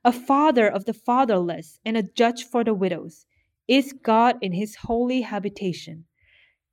A 0.04 0.12
father 0.12 0.66
of 0.66 0.86
the 0.86 0.94
fatherless 0.94 1.78
and 1.84 1.96
a 1.96 2.02
judge 2.02 2.44
for 2.44 2.64
the 2.64 2.74
widows 2.74 3.26
is 3.68 3.92
God 3.92 4.36
in 4.42 4.52
his 4.52 4.74
holy 4.74 5.20
habitation. 5.20 6.06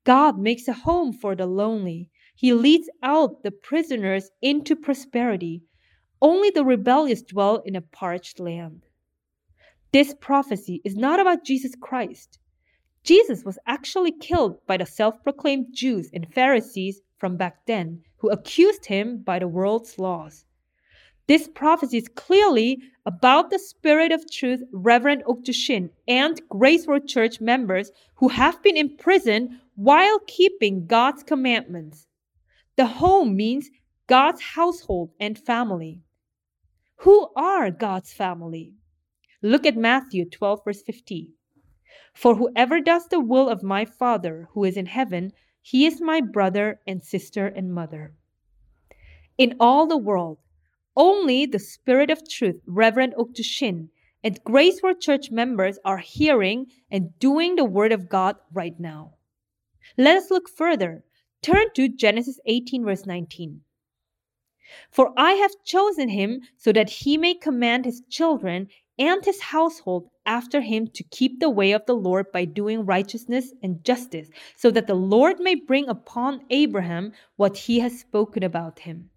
God 0.03 0.39
makes 0.39 0.67
a 0.67 0.73
home 0.73 1.13
for 1.13 1.35
the 1.35 1.45
lonely. 1.45 2.09
He 2.33 2.53
leads 2.53 2.89
out 3.03 3.43
the 3.43 3.51
prisoners 3.51 4.31
into 4.41 4.75
prosperity. 4.75 5.61
Only 6.21 6.49
the 6.49 6.63
rebellious 6.63 7.21
dwell 7.21 7.61
in 7.65 7.75
a 7.75 7.81
parched 7.81 8.39
land. 8.39 8.85
This 9.91 10.15
prophecy 10.19 10.81
is 10.83 10.95
not 10.95 11.19
about 11.19 11.45
Jesus 11.45 11.73
Christ. 11.79 12.39
Jesus 13.07 13.45
was 13.45 13.57
actually 13.65 14.11
killed 14.11 14.59
by 14.67 14.75
the 14.75 14.85
self 14.85 15.23
proclaimed 15.23 15.67
Jews 15.71 16.09
and 16.13 16.27
Pharisees 16.33 16.99
from 17.17 17.37
back 17.37 17.65
then 17.65 18.03
who 18.17 18.29
accused 18.29 18.87
him 18.87 19.19
by 19.23 19.39
the 19.39 19.47
world's 19.47 19.97
laws. 19.97 20.43
This 21.27 21.47
prophecy 21.47 21.99
is 21.99 22.09
clearly 22.09 22.81
about 23.05 23.49
the 23.49 23.59
Spirit 23.59 24.11
of 24.11 24.29
Truth, 24.29 24.63
Reverend 24.73 25.23
Okju 25.23 25.53
Shin, 25.53 25.89
and 26.05 26.41
Grace 26.49 26.85
Road 26.85 27.07
Church 27.07 27.39
members 27.39 27.91
who 28.15 28.27
have 28.27 28.61
been 28.61 28.75
imprisoned 28.75 29.51
while 29.75 30.19
keeping 30.27 30.85
God's 30.85 31.23
commandments. 31.23 32.07
The 32.75 32.87
home 32.87 33.37
means 33.37 33.69
God's 34.07 34.41
household 34.41 35.11
and 35.17 35.39
family. 35.39 36.01
Who 36.97 37.29
are 37.37 37.71
God's 37.71 38.11
family? 38.11 38.73
Look 39.41 39.65
at 39.65 39.77
Matthew 39.77 40.25
12, 40.29 40.59
verse 40.65 40.81
50. 40.81 41.36
For 42.13 42.35
whoever 42.35 42.79
does 42.79 43.07
the 43.07 43.19
will 43.19 43.49
of 43.49 43.63
my 43.63 43.85
Father 43.85 44.47
who 44.51 44.63
is 44.63 44.77
in 44.77 44.85
heaven 44.87 45.33
he 45.61 45.85
is 45.85 45.99
my 45.99 46.21
brother 46.21 46.79
and 46.87 47.03
sister 47.03 47.45
and 47.45 47.73
mother. 47.73 48.13
In 49.37 49.57
all 49.59 49.85
the 49.85 49.97
world, 49.97 50.37
only 50.95 51.45
the 51.45 51.59
Spirit 51.59 52.09
of 52.09 52.27
Truth, 52.29 52.61
Reverend 52.65 53.13
Okju 53.15 53.43
Shin, 53.43 53.89
and 54.23 54.43
Grace 54.45 54.81
Road 54.81 55.01
Church 55.01 55.29
members 55.29 55.77
are 55.83 55.97
hearing 55.97 56.67
and 56.89 57.19
doing 57.19 57.55
the 57.55 57.65
Word 57.65 57.91
of 57.91 58.07
God 58.07 58.37
right 58.53 58.79
now. 58.79 59.15
Let 59.97 60.15
us 60.15 60.31
look 60.31 60.47
further. 60.47 61.03
Turn 61.41 61.65
to 61.75 61.89
Genesis 61.89 62.39
18, 62.45 62.85
verse 62.85 63.05
19. 63.05 63.61
For 64.89 65.13
I 65.17 65.33
have 65.33 65.63
chosen 65.65 66.09
him 66.09 66.41
so 66.55 66.71
that 66.71 66.89
he 66.89 67.17
may 67.17 67.33
command 67.33 67.85
his 67.85 68.01
children 68.09 68.69
and 68.99 69.23
his 69.23 69.41
household 69.41 70.09
after 70.25 70.61
him 70.61 70.87
to 70.87 71.03
keep 71.03 71.39
the 71.39 71.49
way 71.49 71.71
of 71.71 71.85
the 71.85 71.95
Lord 71.95 72.31
by 72.31 72.45
doing 72.45 72.85
righteousness 72.85 73.53
and 73.61 73.83
justice, 73.83 74.29
so 74.55 74.71
that 74.71 74.87
the 74.87 74.95
Lord 74.95 75.39
may 75.39 75.55
bring 75.55 75.87
upon 75.87 76.45
Abraham 76.49 77.13
what 77.35 77.57
he 77.57 77.79
has 77.79 77.99
spoken 77.99 78.43
about 78.43 78.79
him. 78.79 79.09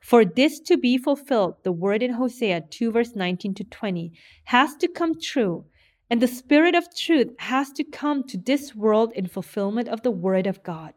For 0.00 0.24
this 0.24 0.60
to 0.60 0.76
be 0.76 0.98
fulfilled, 0.98 1.56
the 1.62 1.72
word 1.72 2.02
in 2.02 2.12
Hosea 2.12 2.62
2, 2.70 2.92
verse 2.92 3.16
19 3.16 3.54
to 3.54 3.64
20, 3.64 4.12
has 4.44 4.76
to 4.76 4.88
come 4.88 5.20
true, 5.20 5.64
and 6.10 6.20
the 6.20 6.28
Spirit 6.28 6.74
of 6.74 6.94
truth 6.94 7.28
has 7.38 7.70
to 7.72 7.84
come 7.84 8.22
to 8.24 8.36
this 8.36 8.74
world 8.74 9.12
in 9.14 9.26
fulfillment 9.26 9.88
of 9.88 10.02
the 10.02 10.10
word 10.10 10.46
of 10.46 10.62
God. 10.62 10.94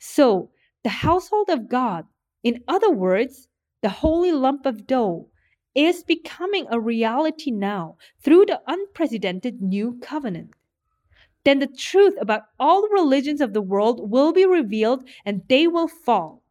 So, 0.00 0.50
the 0.84 0.90
household 0.90 1.48
of 1.48 1.68
God, 1.68 2.06
in 2.42 2.62
other 2.68 2.90
words, 2.90 3.48
the 3.82 3.88
holy 3.88 4.32
lump 4.32 4.66
of 4.66 4.86
dough, 4.86 5.28
is 5.78 6.02
becoming 6.02 6.66
a 6.70 6.80
reality 6.80 7.52
now 7.52 7.96
through 8.20 8.44
the 8.46 8.60
unprecedented 8.66 9.62
new 9.62 9.96
covenant. 10.02 10.50
Then 11.44 11.60
the 11.60 11.68
truth 11.68 12.16
about 12.20 12.46
all 12.58 12.82
the 12.82 12.88
religions 12.92 13.40
of 13.40 13.52
the 13.52 13.62
world 13.62 14.10
will 14.10 14.32
be 14.32 14.44
revealed 14.44 15.08
and 15.24 15.42
they 15.48 15.68
will 15.68 15.86
fall. 15.86 16.42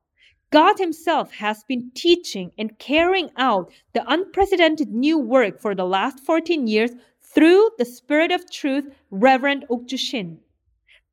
God 0.50 0.80
Himself 0.80 1.34
has 1.34 1.66
been 1.66 1.92
teaching 1.94 2.52
and 2.58 2.80
carrying 2.80 3.30
out 3.36 3.70
the 3.94 4.10
unprecedented 4.10 4.94
new 4.94 5.20
work 5.20 5.60
for 5.60 5.76
the 5.76 5.84
last 5.84 6.22
14 6.22 6.66
years 6.66 6.92
through 7.22 7.72
the 7.78 7.84
Spirit 7.84 8.32
of 8.32 8.50
Truth, 8.50 8.86
Reverend 9.12 9.66
Okju 9.70 10.00
Shin. 10.00 10.40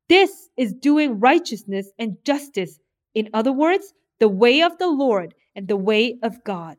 This 0.07 0.47
is 0.55 0.71
doing 0.71 1.19
righteousness 1.19 1.91
and 1.99 2.15
justice. 2.23 2.79
In 3.13 3.29
other 3.33 3.51
words, 3.51 3.93
the 4.19 4.29
way 4.29 4.61
of 4.61 4.77
the 4.77 4.87
Lord 4.87 5.33
and 5.53 5.67
the 5.67 5.75
way 5.75 6.17
of 6.23 6.45
God. 6.45 6.77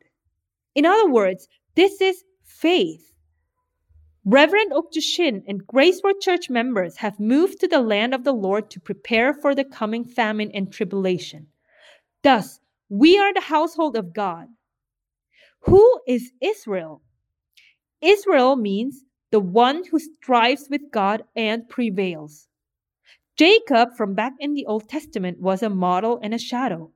In 0.77 0.85
other 0.85 1.11
words, 1.11 1.49
this 1.75 2.03
is 2.03 2.23
faith. 2.45 3.15
Reverend 4.27 4.73
Okju 4.73 5.01
Shin 5.01 5.43
and 5.49 5.67
Grace 5.67 6.03
Road 6.05 6.21
Church 6.21 6.51
members 6.51 6.97
have 6.99 7.19
moved 7.19 7.61
to 7.61 7.69
the 7.69 7.81
land 7.81 8.13
of 8.13 8.25
the 8.25 8.35
Lord 8.35 8.71
to 8.71 8.81
prepare 8.81 9.33
for 9.33 9.55
the 9.55 9.65
coming 9.65 10.05
famine 10.05 10.51
and 10.53 10.71
tribulation. 10.71 11.47
Thus, 12.23 12.61
we 12.91 13.19
are 13.19 13.33
the 13.33 13.41
household 13.41 13.97
of 13.97 14.13
God. 14.13 14.49
Who 15.61 16.01
is 16.07 16.33
Israel? 16.43 17.01
Israel 18.03 18.57
means 18.57 19.03
the 19.31 19.41
one 19.41 19.83
who 19.91 19.99
strives 19.99 20.69
with 20.69 20.91
God 20.93 21.23
and 21.35 21.69
prevails. 21.71 22.49
Jacob 23.37 23.97
from 23.97 24.15
back 24.15 24.35
in 24.41 24.53
the 24.53 24.67
Old 24.67 24.91
Testament 24.91 25.41
was 25.41 25.63
a 25.63 25.71
model 25.71 26.21
and 26.23 26.35
a 26.35 26.39
shadow. 26.39 26.93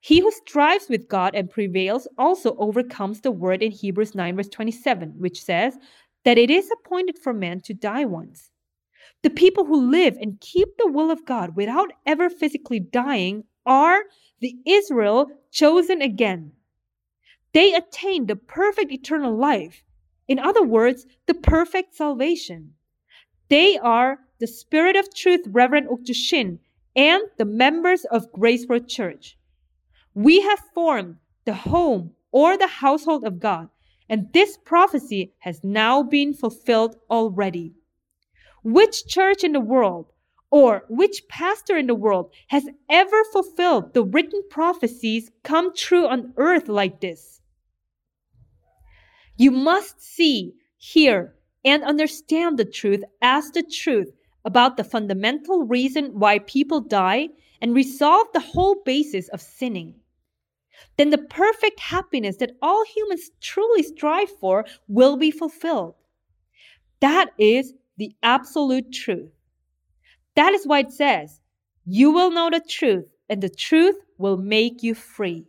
He 0.00 0.20
who 0.20 0.30
strives 0.30 0.88
with 0.88 1.08
God 1.08 1.34
and 1.34 1.50
prevails 1.50 2.06
also 2.16 2.56
overcomes 2.56 3.20
the 3.20 3.32
word 3.32 3.62
in 3.62 3.72
Hebrews 3.72 4.14
9, 4.14 4.36
verse 4.36 4.48
27, 4.48 5.14
which 5.18 5.42
says 5.42 5.76
that 6.24 6.38
it 6.38 6.50
is 6.50 6.70
appointed 6.70 7.18
for 7.18 7.32
man 7.32 7.60
to 7.62 7.74
die 7.74 8.04
once. 8.04 8.50
The 9.22 9.30
people 9.30 9.64
who 9.64 9.90
live 9.90 10.16
and 10.20 10.40
keep 10.40 10.68
the 10.76 10.90
will 10.90 11.10
of 11.10 11.24
God 11.24 11.56
without 11.56 11.90
ever 12.06 12.30
physically 12.30 12.78
dying 12.78 13.44
are 13.66 14.02
the 14.40 14.56
Israel 14.64 15.30
chosen 15.50 16.00
again. 16.00 16.52
They 17.52 17.74
attain 17.74 18.26
the 18.26 18.36
perfect 18.36 18.92
eternal 18.92 19.36
life. 19.36 19.82
In 20.28 20.38
other 20.38 20.62
words, 20.62 21.06
the 21.26 21.34
perfect 21.34 21.94
salvation. 21.94 22.74
They 23.48 23.78
are 23.78 24.20
the 24.38 24.46
Spirit 24.46 24.94
of 24.94 25.12
Truth 25.12 25.46
Reverend 25.48 25.88
Okju 25.88 26.14
Shin 26.14 26.60
and 26.94 27.22
the 27.38 27.46
members 27.46 28.04
of 28.04 28.30
Grace 28.32 28.66
Road 28.68 28.88
Church. 28.88 29.37
We 30.20 30.40
have 30.40 30.58
formed 30.74 31.18
the 31.44 31.54
home 31.54 32.10
or 32.32 32.58
the 32.58 32.66
household 32.66 33.24
of 33.24 33.38
God, 33.38 33.68
and 34.08 34.32
this 34.32 34.58
prophecy 34.64 35.32
has 35.38 35.62
now 35.62 36.02
been 36.02 36.34
fulfilled 36.34 36.96
already. 37.08 37.74
Which 38.64 39.06
church 39.06 39.44
in 39.44 39.52
the 39.52 39.60
world 39.60 40.06
or 40.50 40.82
which 40.88 41.28
pastor 41.28 41.76
in 41.76 41.86
the 41.86 41.94
world 41.94 42.32
has 42.48 42.68
ever 42.90 43.22
fulfilled 43.32 43.94
the 43.94 44.02
written 44.02 44.42
prophecies 44.50 45.30
come 45.44 45.72
true 45.72 46.08
on 46.08 46.32
earth 46.36 46.66
like 46.66 47.00
this? 47.00 47.40
You 49.36 49.52
must 49.52 50.02
see, 50.02 50.54
hear, 50.78 51.36
and 51.64 51.84
understand 51.84 52.58
the 52.58 52.64
truth 52.64 53.04
as 53.22 53.52
the 53.52 53.62
truth 53.62 54.10
about 54.44 54.76
the 54.76 54.82
fundamental 54.82 55.62
reason 55.62 56.18
why 56.18 56.40
people 56.40 56.80
die 56.80 57.28
and 57.62 57.72
resolve 57.72 58.26
the 58.32 58.40
whole 58.40 58.82
basis 58.84 59.28
of 59.28 59.40
sinning 59.40 59.94
then 60.96 61.10
the 61.10 61.18
perfect 61.18 61.80
happiness 61.80 62.36
that 62.38 62.56
all 62.62 62.84
humans 62.84 63.30
truly 63.40 63.82
strive 63.82 64.30
for 64.40 64.64
will 64.88 65.16
be 65.16 65.30
fulfilled. 65.30 65.94
That 67.00 67.30
is 67.38 67.72
the 67.96 68.14
absolute 68.22 68.92
truth. 68.92 69.30
That 70.34 70.52
is 70.52 70.66
why 70.66 70.80
it 70.80 70.92
says, 70.92 71.40
You 71.84 72.10
will 72.12 72.30
know 72.30 72.50
the 72.50 72.60
truth, 72.60 73.06
and 73.28 73.42
the 73.42 73.48
truth 73.48 73.96
will 74.18 74.36
make 74.36 74.82
you 74.82 74.94
free. 74.94 75.46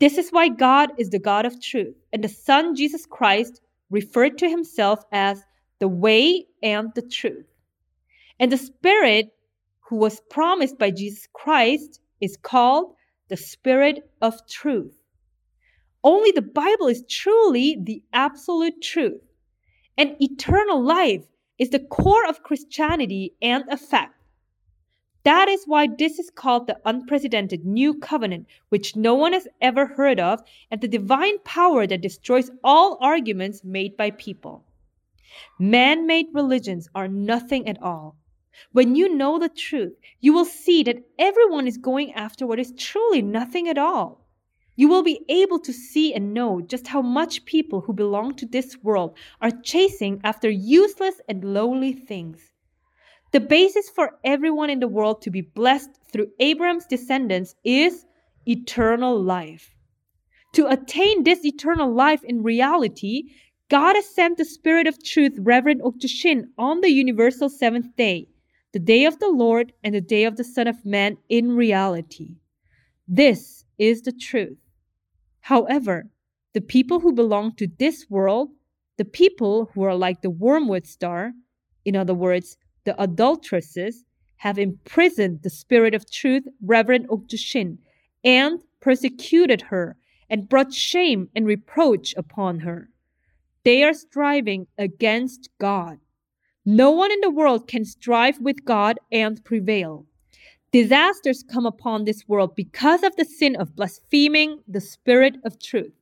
This 0.00 0.18
is 0.18 0.30
why 0.30 0.48
God 0.48 0.90
is 0.98 1.10
the 1.10 1.18
God 1.18 1.46
of 1.46 1.60
truth, 1.60 1.94
and 2.12 2.22
the 2.22 2.28
Son 2.28 2.74
Jesus 2.74 3.06
Christ 3.06 3.60
referred 3.90 4.38
to 4.38 4.48
himself 4.48 5.04
as 5.12 5.42
the 5.78 5.88
way 5.88 6.46
and 6.62 6.90
the 6.94 7.02
truth. 7.02 7.46
And 8.40 8.50
the 8.50 8.58
Spirit 8.58 9.32
who 9.80 9.96
was 9.96 10.20
promised 10.30 10.78
by 10.78 10.90
Jesus 10.90 11.28
Christ 11.32 12.00
is 12.20 12.36
called 12.36 12.94
the 13.28 13.36
Spirit 13.36 14.10
of 14.20 14.46
truth. 14.46 14.94
Only 16.02 16.30
the 16.32 16.42
Bible 16.42 16.86
is 16.86 17.04
truly 17.08 17.78
the 17.80 18.02
absolute 18.12 18.82
truth. 18.82 19.22
And 19.96 20.16
eternal 20.20 20.82
life 20.82 21.24
is 21.58 21.70
the 21.70 21.78
core 21.78 22.26
of 22.28 22.42
Christianity 22.42 23.34
and 23.40 23.64
a 23.70 23.76
fact. 23.76 24.20
That 25.22 25.48
is 25.48 25.64
why 25.64 25.86
this 25.86 26.18
is 26.18 26.28
called 26.28 26.66
the 26.66 26.78
unprecedented 26.84 27.64
new 27.64 27.94
covenant, 27.94 28.46
which 28.68 28.94
no 28.94 29.14
one 29.14 29.32
has 29.32 29.48
ever 29.62 29.86
heard 29.86 30.20
of, 30.20 30.42
and 30.70 30.82
the 30.82 30.88
divine 30.88 31.38
power 31.44 31.86
that 31.86 32.02
destroys 32.02 32.50
all 32.62 32.98
arguments 33.00 33.64
made 33.64 33.96
by 33.96 34.10
people. 34.10 34.64
Man 35.58 36.06
made 36.06 36.26
religions 36.34 36.88
are 36.94 37.08
nothing 37.08 37.66
at 37.66 37.82
all. 37.82 38.16
When 38.72 38.94
you 38.96 39.14
know 39.14 39.38
the 39.38 39.48
truth, 39.48 39.94
you 40.20 40.32
will 40.32 40.44
see 40.44 40.82
that 40.82 41.02
everyone 41.18 41.66
is 41.66 41.76
going 41.76 42.12
after 42.14 42.46
what 42.46 42.58
is 42.58 42.72
truly 42.76 43.22
nothing 43.22 43.68
at 43.68 43.78
all. 43.78 44.26
You 44.76 44.88
will 44.88 45.02
be 45.02 45.24
able 45.28 45.60
to 45.60 45.72
see 45.72 46.12
and 46.12 46.34
know 46.34 46.60
just 46.60 46.88
how 46.88 47.02
much 47.02 47.44
people 47.44 47.82
who 47.82 47.92
belong 47.92 48.34
to 48.36 48.46
this 48.46 48.76
world 48.82 49.16
are 49.40 49.50
chasing 49.50 50.20
after 50.24 50.50
useless 50.50 51.20
and 51.28 51.54
lowly 51.54 51.92
things. 51.92 52.52
The 53.30 53.40
basis 53.40 53.88
for 53.88 54.18
everyone 54.24 54.70
in 54.70 54.80
the 54.80 54.88
world 54.88 55.22
to 55.22 55.30
be 55.30 55.40
blessed 55.40 55.90
through 56.12 56.32
Abraham's 56.38 56.86
descendants 56.86 57.54
is 57.64 58.06
eternal 58.46 59.20
life. 59.20 59.74
To 60.52 60.68
attain 60.68 61.24
this 61.24 61.44
eternal 61.44 61.92
life 61.92 62.22
in 62.24 62.42
reality, 62.42 63.30
God 63.68 63.96
has 63.96 64.08
sent 64.08 64.38
the 64.38 64.44
Spirit 64.44 64.86
of 64.86 65.02
truth, 65.02 65.36
Reverend 65.38 65.82
Okju 65.82 66.08
Shin, 66.08 66.52
on 66.58 66.80
the 66.80 66.90
universal 66.90 67.48
seventh 67.48 67.96
day 67.96 68.28
the 68.74 68.80
day 68.80 69.04
of 69.04 69.20
the 69.20 69.28
Lord 69.28 69.72
and 69.84 69.94
the 69.94 70.00
day 70.00 70.24
of 70.24 70.36
the 70.36 70.42
Son 70.42 70.66
of 70.66 70.84
Man 70.84 71.16
in 71.28 71.52
reality. 71.52 72.34
This 73.06 73.64
is 73.78 74.02
the 74.02 74.10
truth. 74.10 74.58
However, 75.42 76.10
the 76.54 76.60
people 76.60 76.98
who 76.98 77.12
belong 77.12 77.54
to 77.54 77.68
this 77.78 78.06
world, 78.10 78.48
the 78.98 79.04
people 79.04 79.70
who 79.72 79.84
are 79.84 79.94
like 79.94 80.22
the 80.22 80.30
wormwood 80.30 80.88
star, 80.88 81.34
in 81.84 81.94
other 81.94 82.14
words, 82.14 82.56
the 82.82 83.00
adulteresses, 83.00 84.04
have 84.38 84.58
imprisoned 84.58 85.42
the 85.42 85.50
Spirit 85.50 85.94
of 85.94 86.10
truth, 86.10 86.42
Reverend 86.60 87.08
Okju 87.08 87.38
Shin, 87.38 87.78
and 88.24 88.60
persecuted 88.80 89.62
her 89.62 89.96
and 90.28 90.48
brought 90.48 90.74
shame 90.74 91.28
and 91.36 91.46
reproach 91.46 92.12
upon 92.16 92.58
her. 92.60 92.90
They 93.64 93.84
are 93.84 93.94
striving 93.94 94.66
against 94.76 95.48
God. 95.60 96.00
No 96.66 96.90
one 96.90 97.12
in 97.12 97.20
the 97.20 97.30
world 97.30 97.68
can 97.68 97.84
strive 97.84 98.40
with 98.40 98.64
God 98.64 98.98
and 99.12 99.44
prevail. 99.44 100.06
Disasters 100.72 101.42
come 101.42 101.66
upon 101.66 102.04
this 102.04 102.26
world 102.26 102.56
because 102.56 103.02
of 103.02 103.14
the 103.16 103.24
sin 103.24 103.54
of 103.54 103.76
blaspheming 103.76 104.60
the 104.66 104.80
Spirit 104.80 105.36
of 105.44 105.58
truth. 105.58 105.92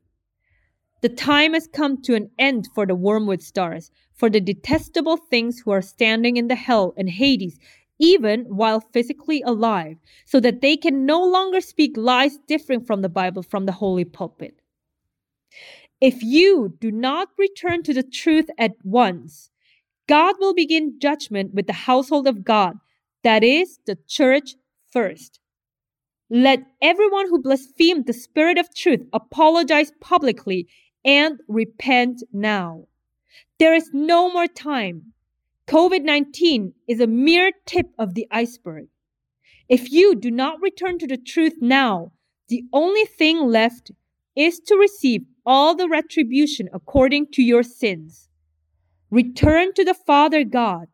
The 1.01 1.09
time 1.09 1.55
has 1.55 1.67
come 1.67 2.01
to 2.03 2.15
an 2.15 2.31
end 2.39 2.69
for 2.75 2.87
the 2.87 2.95
wormwood 2.95 3.43
stars, 3.43 3.91
for 4.15 4.31
the 4.31 4.41
detestable 4.41 5.17
things 5.17 5.59
who 5.59 5.73
are 5.73 5.83
standing 5.83 6.37
in 6.37 6.47
the 6.47 6.55
hell 6.55 6.95
and 6.97 7.11
Hades, 7.11 7.59
even 7.99 8.45
while 8.45 8.79
physically 8.79 9.43
alive, 9.43 9.97
so 10.25 10.39
that 10.39 10.61
they 10.61 10.77
can 10.77 11.05
no 11.05 11.25
longer 11.25 11.61
speak 11.61 11.97
lies 11.97 12.39
differing 12.47 12.85
from 12.85 13.03
the 13.03 13.09
Bible 13.09 13.43
from 13.43 13.67
the 13.67 13.73
holy 13.73 14.05
pulpit. 14.05 14.61
If 16.01 16.23
you 16.23 16.77
do 16.81 16.93
not 16.93 17.29
return 17.37 17.83
to 17.83 17.93
the 17.93 18.03
truth 18.05 18.49
at 18.59 18.73
once, 18.85 19.51
God 20.09 20.37
will 20.41 20.55
begin 20.55 20.99
judgment 21.01 21.55
with 21.55 21.67
the 21.67 21.73
household 21.73 22.27
of 22.27 22.45
God, 22.45 22.79
that 23.23 23.45
is, 23.45 23.79
the 23.87 23.99
church 24.09 24.57
first. 24.91 25.41
Let 26.31 26.61
everyone 26.81 27.29
who 27.29 27.43
blasphemed 27.43 28.07
the 28.07 28.13
Spirit 28.13 28.59
of 28.59 28.75
truth 28.75 29.03
apologize 29.13 29.93
publicly 30.01 30.67
and 31.05 31.39
repent 31.47 32.23
now. 32.33 32.87
There 33.59 33.75
is 33.75 33.91
no 33.93 34.33
more 34.33 34.49
time. 34.49 35.13
COVID 35.69 36.03
19 36.03 36.75
is 36.89 37.01
a 37.01 37.07
mere 37.07 37.53
tip 37.67 37.87
of 37.99 38.15
the 38.15 38.27
iceberg. 38.31 38.89
If 39.69 39.93
you 39.93 40.15
do 40.15 40.31
not 40.31 40.61
return 40.61 40.99
to 40.99 41.07
the 41.07 41.17
truth 41.17 41.55
now, 41.61 42.13
the 42.49 42.65
only 42.73 43.05
thing 43.05 43.39
left 43.39 43.93
is 44.35 44.59
to 44.61 44.77
receive 44.77 45.23
all 45.47 45.75
the 45.75 45.89
retribution 45.89 46.69
according 46.73 47.29
to 47.33 47.43
your 47.43 47.63
sins. 47.63 48.29
Return 49.13 49.75
to 49.75 49.85
the 49.85 49.95
Father 49.95 50.43
God. 50.45 50.89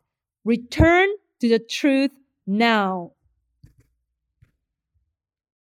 Return 0.44 1.08
to 1.40 1.48
the 1.48 1.60
truth 1.60 2.10
now. 2.48 3.12